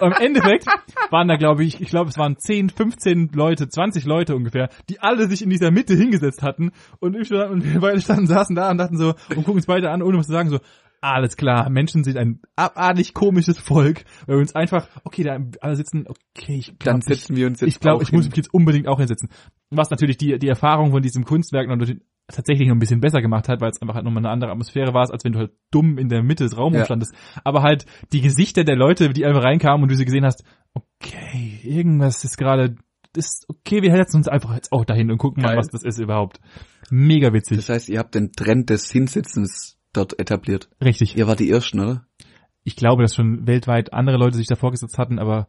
[0.00, 0.66] Und Im Endeffekt
[1.10, 5.00] waren da, glaube ich, ich glaube, es waren 10, 15 Leute, 20 Leute ungefähr, die
[5.00, 6.72] alle sich in dieser Mitte hingesetzt hatten.
[7.00, 9.90] Und, ich, und wir beide standen, saßen da und dachten so, und gucken uns beide
[9.90, 10.58] an, ohne was zu sagen, so,
[11.00, 15.76] alles klar, Menschen sind ein abartig komisches Volk, weil wir uns einfach, okay, da alle
[15.76, 18.36] sitzen, okay, ich dann glaub, ich, setzen wir uns jetzt ich glaube, ich muss mich
[18.36, 19.28] jetzt unbedingt auch hinsetzen.
[19.70, 23.22] Was natürlich die, die Erfahrung von diesem Kunstwerk noch durch- tatsächlich noch ein bisschen besser
[23.22, 25.52] gemacht hat, weil es einfach halt nochmal eine andere Atmosphäre war, als wenn du halt
[25.70, 26.84] dumm in der Mitte des Raums Ja.
[26.84, 27.14] standest.
[27.44, 31.60] Aber halt die Gesichter der Leute, die einfach reinkamen und du sie gesehen hast, okay,
[31.62, 32.76] irgendwas ist gerade,
[33.16, 35.58] ist okay, wir setzen uns einfach jetzt auch dahin und gucken mal, Geil.
[35.58, 36.40] was das ist überhaupt.
[36.90, 37.56] Mega witzig.
[37.58, 40.68] Das heißt, ihr habt den Trend des Hinsitzens dort etabliert.
[40.82, 41.16] Richtig.
[41.16, 42.06] Ihr wart die Ersten, oder?
[42.64, 45.46] Ich glaube, dass schon weltweit andere Leute sich da vorgesetzt hatten, aber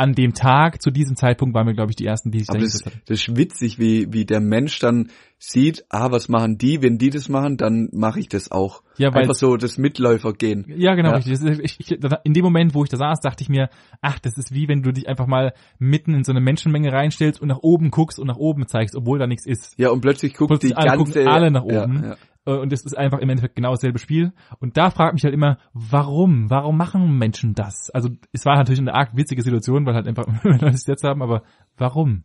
[0.00, 2.54] an dem Tag, zu diesem Zeitpunkt, waren wir, glaube ich, die ersten, die sich da
[2.54, 3.02] Aber das, hingesetzt hatten.
[3.06, 6.82] das ist witzig, wie, wie der Mensch dann sieht, ah, was machen die?
[6.82, 8.82] Wenn die das machen, dann mache ich das auch.
[8.98, 10.64] Ja, weil Einfach so das Mitläufer gehen.
[10.68, 11.16] Ja, genau, Ja.
[11.16, 11.32] richtig.
[11.38, 13.68] Das ist, ich, ich, in dem Moment, wo ich da saß, dachte ich mir,
[14.02, 17.40] ach, das ist wie wenn du dich einfach mal mitten in so eine Menschenmenge reinstellst
[17.40, 19.74] und nach oben guckst und nach oben zeigst, obwohl da nichts ist.
[19.78, 21.12] Ja, und plötzlich guckt Plötzlich die alle ganze...
[21.14, 22.02] gucken alle nach Ja, oben.
[22.02, 22.12] ja.
[22.12, 24.32] Äh, Und es ist einfach im Endeffekt genau dasselbe Spiel.
[24.60, 26.48] Und da fragt mich halt immer, warum?
[26.48, 27.90] Warum machen Menschen das?
[27.90, 31.22] Also es war natürlich eine arg witzige Situation, weil halt einfach Leute es jetzt haben,
[31.22, 31.42] aber
[31.76, 32.24] warum?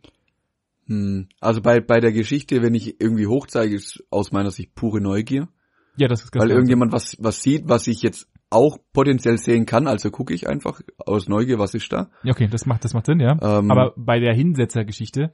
[0.88, 1.28] Hm.
[1.42, 5.50] Also bei, bei der Geschichte, wenn ich irgendwie hochzeige, ist aus meiner Sicht pure Neugier.
[5.98, 6.58] Ja, das ist ganz Weil klar.
[6.58, 10.82] irgendjemand was, was sieht, was ich jetzt auch potenziell sehen kann, also gucke ich einfach
[10.98, 12.10] aus Neugier, was ist da.
[12.24, 13.38] Ja, okay, das macht, das macht Sinn, ja.
[13.42, 15.32] Ähm, Aber bei der Hinsetzergeschichte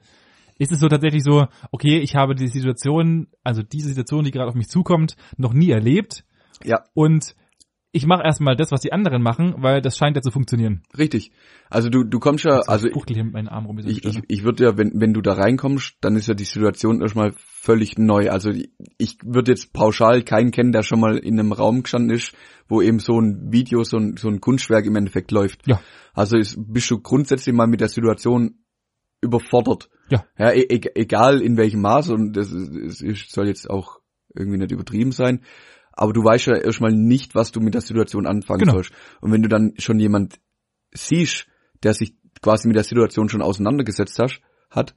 [0.58, 4.48] ist es so tatsächlich so, okay, ich habe die Situation, also diese Situation, die gerade
[4.48, 6.24] auf mich zukommt, noch nie erlebt
[6.64, 7.34] Ja, und
[7.94, 10.82] ich mache erstmal das, was die anderen machen, weil das scheint ja zu funktionieren.
[10.98, 11.30] richtig.
[11.68, 13.78] Also du, du kommst ja, also ich hier mit meinen rum.
[13.78, 17.02] ich, ich, ich würde ja, wenn, wenn du da reinkommst, dann ist ja die Situation
[17.02, 18.30] erstmal völlig neu.
[18.30, 18.50] Also
[18.96, 22.34] ich würde jetzt pauschal keinen kennen, der schon mal in einem Raum gestanden ist,
[22.66, 25.66] wo eben so ein Video, so ein, so ein Kunstwerk im Endeffekt läuft.
[25.66, 25.80] Ja.
[26.14, 28.61] Also ist, bist du grundsätzlich mal mit der Situation
[29.22, 29.88] überfordert.
[30.10, 30.24] Ja.
[30.38, 34.00] Ja, e e egal in welchem Maß und das ist, ist, soll jetzt auch
[34.34, 35.40] irgendwie nicht übertrieben sein.
[35.92, 38.72] Aber du weißt ja erstmal nicht, was du mit der Situation anfangen Genau.
[38.74, 38.92] sollst.
[39.20, 40.38] Und wenn du dann schon jemand
[40.92, 41.46] siehst,
[41.82, 44.94] der sich quasi mit der Situation schon auseinandergesetzt hast, hat,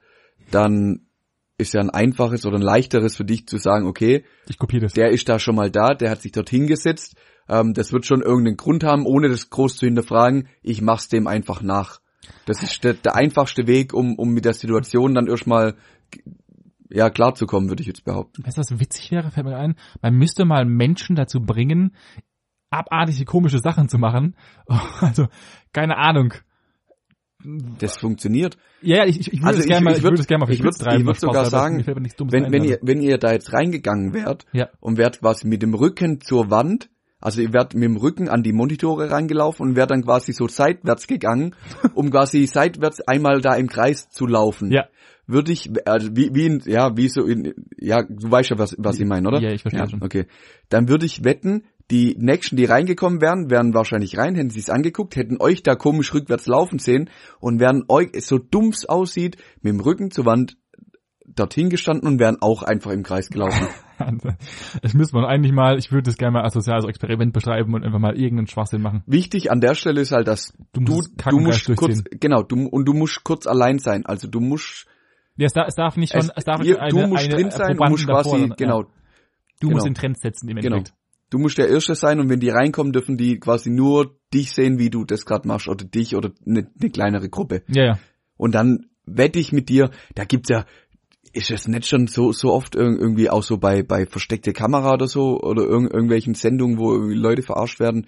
[0.50, 1.06] dann
[1.58, 4.92] ist ja ein einfaches oder ein leichteres für dich zu sagen, okay, Ich kopiere das.
[4.92, 7.14] der ist da schon mal da, der hat sich dort hingesetzt,
[7.48, 11.26] ähm, das wird schon irgendeinen Grund haben, ohne das groß zu hinterfragen, ich mach's dem
[11.26, 12.00] einfach nach.
[12.46, 15.74] Das ist der, der einfachste Weg, um, um mit der Situation dann erstmal
[16.88, 18.44] ja klarzukommen, würde ich jetzt behaupten.
[18.44, 19.76] Weißt du, was witzig wäre, fällt mir ein?
[20.02, 21.94] Man müsste mal Menschen dazu bringen,
[22.70, 24.36] abartige komische Sachen zu machen.
[25.00, 25.28] Also,
[25.72, 26.32] keine Ahnung.
[27.78, 28.56] Das funktioniert.
[28.82, 30.26] Ja, ja, ich, ich, ich würde Also es gerne mal, ich ich würd- würde es
[30.26, 31.50] gerne mal auf ich den würd- was Spaß sogar hat.
[31.50, 32.72] sagen, Wenn, ein, wenn also.
[32.74, 34.68] ihr, wenn ihr da jetzt reingegangen wärt Ja.
[34.80, 36.88] und wärt quasi mit dem Rücken zur Wand,
[37.20, 40.48] also ihr wärt mit dem Rücken an die Monitore reingelaufen und wärt dann quasi so
[40.48, 41.54] seitwärts gegangen,
[41.94, 44.70] um quasi seitwärts einmal da im Kreis zu laufen.
[44.70, 44.86] Ja.
[45.26, 48.76] Würde ich, also wie, wie in, ja, wie so in, ja, du weißt ja, was,
[48.78, 49.40] was ich meine, oder?
[49.40, 50.02] Ja, ich verstehe schon.
[50.02, 50.26] Okay.
[50.68, 55.16] Dann würde ich wetten, die Nächsten, die reingekommen wären, wären wahrscheinlich rein, hätten sich's angeguckt,
[55.16, 57.10] hätten euch da komisch rückwärts laufen sehen
[57.40, 60.56] und wären euch, so dumm's aussieht, mit dem Rücken zur Wand
[61.26, 63.66] dorthin gestanden und wären auch einfach im Kreis gelaufen.
[64.82, 67.84] Das müsste man eigentlich mal, ich würde das gerne mal als soziales Experiment beschreiben und
[67.84, 69.02] einfach mal irgendeinen Schwachsinn machen.
[69.06, 72.66] Wichtig an der Stelle ist halt, dass Du du, musst du, musst kurz, genau, du,
[72.66, 74.04] und du musst kurz allein sein.
[74.06, 74.86] Also du musst,
[75.36, 77.34] Ja, es darf, es darf nicht schon, es, es darf ihr, eine, du musst eine
[77.34, 78.88] drin sein und Probanden musst quasi, davor genau, Ja,
[79.60, 79.84] du musst genau.
[79.84, 80.76] den Trend setzen im genau.
[80.76, 80.98] Endeffekt.
[81.28, 84.78] Du musst der Erste sein und wenn die reinkommen, dürfen die quasi nur dich sehen,
[84.78, 87.62] wie du das gerade machst oder dich oder eine, eine kleinere Gruppe.
[87.66, 87.98] Ja, ja.
[88.36, 90.66] Und dann wette ich mit dir, da gibt's ja,
[91.32, 94.94] ist es nicht schon so, so oft irg- irgendwie auch so bei, bei versteckte Kamera
[94.94, 98.06] oder so oder irg irgendwelchen Sendungen, wo Leute verarscht werden,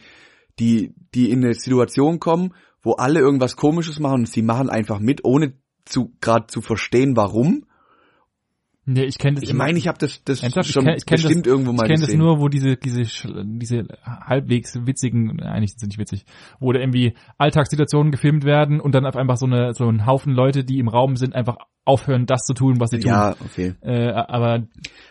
[0.59, 4.99] die, die in eine Situation kommen, wo alle irgendwas komisches machen und sie machen einfach
[4.99, 5.55] mit, ohne
[5.85, 7.65] zu, gerade zu verstehen, warum.
[8.91, 10.67] Nee, ich kenne das Ich meine, ich habe das, das Ernsthaft?
[10.69, 12.77] Ich schon kenn- ich kenn bestimmt das, irgendwo mal ich kenne das nur, wo diese,
[12.77, 13.03] diese,
[13.45, 16.25] diese halbwegs witzigen, eigentlich sind sie nicht witzig,
[16.59, 20.33] wo da irgendwie Alltagssituationen gefilmt werden und dann auf einfach so eine, so ein Haufen
[20.33, 23.11] Leute, die im Raum sind, einfach aufhören, das zu tun, was sie tun.
[23.11, 23.75] ja, okay.
[23.83, 24.67] Äh, aber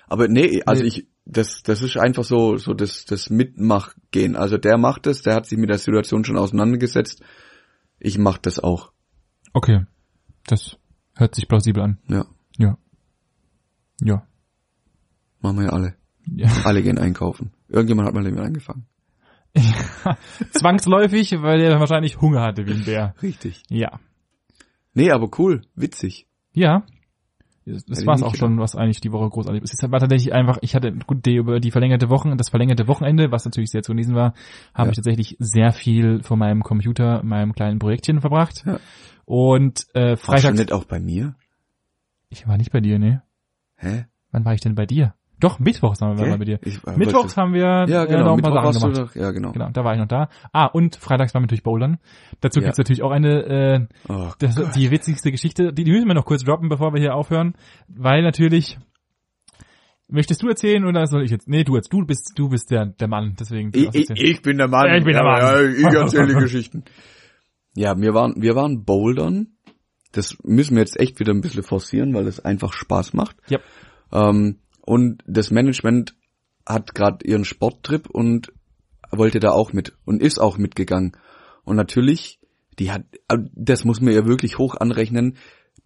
[0.07, 0.87] Aber nee, also Nee.
[0.87, 4.35] ich, das, das ist einfach so, so das, das Mitmachgehen.
[4.35, 7.21] Also der macht es, der hat sich mit der Situation schon auseinandergesetzt.
[7.99, 8.91] Ich mach das auch.
[9.53, 9.85] okay,
[10.47, 10.77] das
[11.15, 11.97] hört sich plausibel an.
[12.07, 12.25] Ja,
[14.01, 14.07] Ja.
[14.15, 14.27] Ja.
[15.41, 15.95] machen wir ja alle.
[16.35, 16.47] ja.
[16.65, 17.51] Alle gehen einkaufen.
[17.69, 18.85] Irgendjemand hat mal damit angefangen.
[20.51, 23.15] Zwangsläufig, weil er wahrscheinlich Hunger hatte wie ein Bär.
[23.21, 23.63] Richtig.
[23.69, 23.99] Ja.
[24.93, 26.27] Nee, aber cool, witzig.
[26.53, 26.83] Ja.
[27.65, 29.73] Das, das war's auch schon, was eigentlich die Woche großartig ist.
[29.73, 33.29] Es war tatsächlich einfach, ich hatte gut die, über die verlängerte Wochen, das verlängerte Wochenende,
[33.31, 34.33] was natürlich sehr zu genießen war,
[34.73, 34.91] habe Ja.
[34.91, 38.63] ich tatsächlich sehr viel vor meinem Computer, meinem kleinen Projektchen verbracht.
[38.65, 38.79] Ja.
[39.25, 40.53] Und äh, Freitag.
[40.53, 41.35] nicht auch bei mir?
[42.29, 43.21] Ich war nicht bei dir, ne?
[43.77, 44.05] Hä?
[44.31, 45.13] Wann war ich denn bei dir?
[45.39, 46.59] Doch, Mittwochs waren wir mal bei dir.
[46.63, 48.25] Ich, äh, Mittwochs haben wir Ja, äh, genau.
[48.25, 49.15] noch ein paar Sachen gemacht.
[49.15, 49.51] doch, ja, genau.
[49.51, 50.29] Genau, da war ich noch da.
[50.51, 51.99] Ah, und freitags waren wir natürlich bouldern.
[52.41, 52.65] Dazu Ja.
[52.65, 56.25] gibt's natürlich auch eine äh, Oh, Das die witzigste Geschichte, die, die müssen wir noch
[56.25, 57.53] kurz droppen, bevor wir hier aufhören,
[57.87, 58.79] weil natürlich
[60.07, 61.47] möchtest du erzählen oder soll ich jetzt?
[61.47, 64.23] Nee, du jetzt, du bist du bist der der Mann, deswegen du ich, darfst ich,
[64.23, 64.87] ich bin der Mann.
[64.87, 65.39] Ja, ich bin der Mann.
[65.39, 66.83] Ja, ich erzähle die Geschichten.
[67.75, 69.49] Ja, wir waren, wir waren bouldern.
[70.11, 73.35] Das müssen wir jetzt echt wieder ein bisschen forcieren, weil es einfach Spaß macht.
[73.51, 73.61] Yep.
[74.11, 76.15] Ähm, und das Management
[76.65, 78.51] hat gerade ihren Sporttrip und
[79.11, 81.15] wollte da auch mit und ist auch mitgegangen.
[81.63, 82.39] Und natürlich,
[82.79, 83.03] die hat,
[83.53, 85.37] das muss man ja wirklich hoch anrechnen,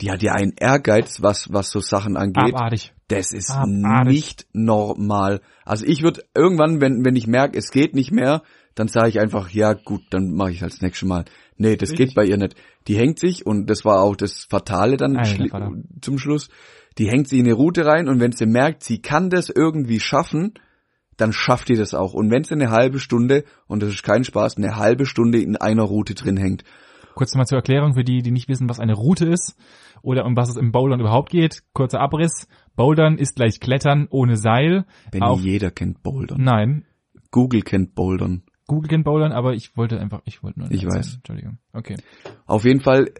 [0.01, 2.55] die hat ja einen Ehrgeiz, was, was so Sachen angeht.
[2.55, 2.93] Abartig.
[3.07, 4.13] Das ist Abartig.
[4.13, 5.41] nicht normal.
[5.65, 8.41] Also ich würde irgendwann, wenn, wenn ich merke, es geht nicht mehr,
[8.73, 11.25] dann sage ich einfach, ja gut, dann mache ich als nächstes Mal.
[11.61, 12.07] Nee, das Richtig.
[12.07, 12.55] geht bei ihr nicht.
[12.87, 15.71] Die hängt sich, und das war auch das Fatale dann Alter Vater.
[16.01, 16.49] zum Schluss,
[16.97, 19.99] die hängt sich in eine Route rein und wenn sie merkt, sie kann das irgendwie
[19.99, 20.55] schaffen,
[21.17, 22.15] dann schafft ihr das auch.
[22.15, 25.55] Und wenn es eine halbe Stunde, und das ist kein Spaß, eine halbe Stunde in
[25.55, 26.63] einer Route drin hängt.
[27.13, 29.55] Kurz nochmal zur Erklärung für die, die nicht wissen, was eine Route ist
[30.01, 31.61] oder um was es im Bouldern überhaupt geht.
[31.73, 32.47] Kurzer Abriss.
[32.75, 34.85] Bouldern ist gleich Klettern ohne Seil.
[35.19, 36.41] Auf- jeder kennt Bouldern.
[36.43, 36.85] Nein,
[37.29, 38.41] Google kennt Bouldern.
[38.71, 40.71] Google kennt Bouldern, aber ich wollte einfach, ich wollte nur.
[40.71, 41.15] Ich weiß.
[41.15, 41.57] Entschuldigung.
[41.73, 41.97] Okay.
[42.45, 43.11] Auf jeden Fall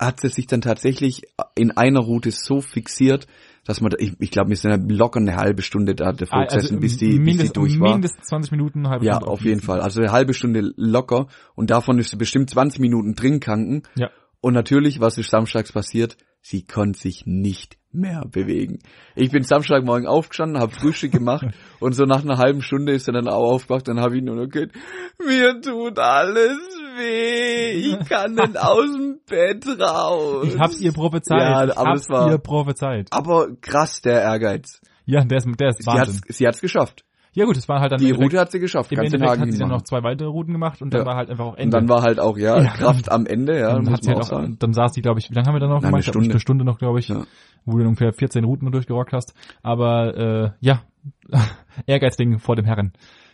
[0.00, 1.22] hat sie sich dann tatsächlich
[1.54, 3.26] in einer Route so fixiert,
[3.66, 6.40] dass man, da, ich, ich glaube, wir sind ja locker eine halbe Stunde da davor
[6.40, 7.92] Ah, gesessen, bis die, bis die mindest, durch war.
[7.92, 9.80] mindestens 20 Minuten, halbe Ja, Stunde auf jeden Fall.
[9.80, 13.82] Also eine halbe Stunde locker und davon ist sie bestimmt 20 Minuten drin kanken.
[13.94, 14.10] Ja.
[14.40, 16.16] Und natürlich, was ist samstags passiert?
[16.46, 18.80] Sie konnte sich nicht mehr bewegen.
[19.14, 21.46] Ich bin Samstagmorgen aufgestanden, habe Frühstück gemacht
[21.80, 24.36] und so nach einer halben Stunde ist er dann auch aufgewacht, dann habe ich nur
[24.36, 24.72] noch gehört,
[25.24, 26.58] mir tut alles
[26.98, 30.46] weh, ich kann nicht aus dem Bett raus.
[30.48, 31.40] Ich hab's ihr prophezeit.
[31.40, 33.08] Ja, ich aber es war- ihr prophezeit.
[33.10, 34.82] Aber krass, der Ehrgeiz.
[35.06, 36.20] Ja, der ist, der ist Sie hat's, Wahnsinn.
[36.28, 37.04] sie hat's geschafft.
[37.34, 38.92] Ja gut, es war halt dann Die Route hat sie geschafft.
[38.92, 39.72] Im Endeffekt hat sie dann hinmachen.
[39.72, 41.06] noch zwei weitere Routen gemacht und dann Ja.
[41.06, 41.76] war halt einfach auch Und Ende.
[41.76, 42.70] dann war halt auch, ja, Ja.
[42.70, 44.56] Kraft am Ende, ja, dann, hat sie halt auch sagen.
[44.58, 45.94] dann saß die, glaube ich, wie lange haben wir da noch Na, gemacht?
[45.94, 46.30] eine Stunde.
[46.30, 47.24] Eine Stunde noch, glaube ich, Ja.
[47.64, 49.34] wo du ungefähr 14 Routen durchgerockt hast.
[49.62, 50.82] Aber äh, ja,
[51.86, 52.92] Ehrgeizding vor dem Herren.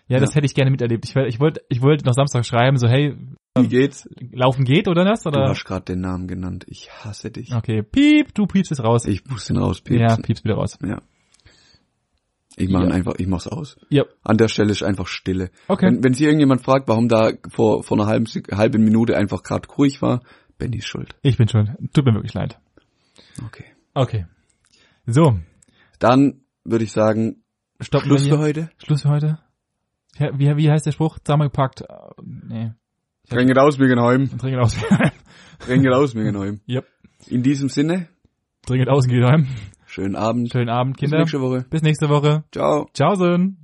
[0.09, 0.36] Ja, das Ja.
[0.36, 1.05] hätte ich gerne miterlebt.
[1.05, 3.14] Ich, wollte- ich wollte ich wollte noch Samstag schreiben, so hey,
[3.57, 4.09] Wie geht's?
[4.32, 5.22] laufen geht oder das?
[5.22, 5.48] Du Oder?
[5.48, 6.64] hast gerade den Namen genannt.
[6.68, 7.55] Ich hasse dich.
[7.55, 9.05] Okay, piep, du piepst es raus.
[9.07, 10.22] Ich muss den ja, rauspiepsen.
[10.22, 10.78] piepst wieder raus.
[10.84, 10.98] Ja.
[12.57, 12.90] Ich mache Ja.
[12.94, 13.76] einfach, ich mach's aus.
[13.90, 15.51] Ja, An der Stelle ist einfach Stille.
[15.68, 15.86] okay.
[15.86, 19.68] Wenn, wenn sich irgendjemand fragt, warum da vor, vor einer halben, halben Minute einfach gerade
[19.68, 20.20] ruhig war,
[20.59, 21.14] Benny ist schuld.
[21.22, 21.74] Ich bin schon.
[21.92, 22.59] Tut mir wirklich leid.
[23.46, 23.64] Okay.
[23.94, 24.26] Okay.
[25.07, 25.38] So,
[25.98, 27.42] Dann würde ich sagen,
[27.80, 28.70] stoppen Schluss für heute.
[28.84, 29.38] Schluss für heute.
[30.18, 31.18] Ja, Wie, wie heißt der Spruch?
[31.20, 31.82] Zusammengepackt.
[31.82, 31.86] Äh,
[32.22, 32.72] Nee.
[33.28, 34.28] Trinket aus, Birgenheim.
[34.38, 34.76] Trinket aus.
[35.61, 36.61] Trinket aus, Birgenheim.
[36.68, 36.86] yep.
[37.28, 38.09] In diesem Sinne,
[38.66, 39.46] Trinket aus geht heim.
[39.91, 40.51] Schönen Abend.
[40.53, 41.18] Schönen Abend, Bis Kinder.
[41.18, 41.64] nächste Woche.
[41.70, 42.45] Bis nächste Woche.
[42.53, 42.88] Ciao.
[42.95, 43.57] Ciao, Söhn.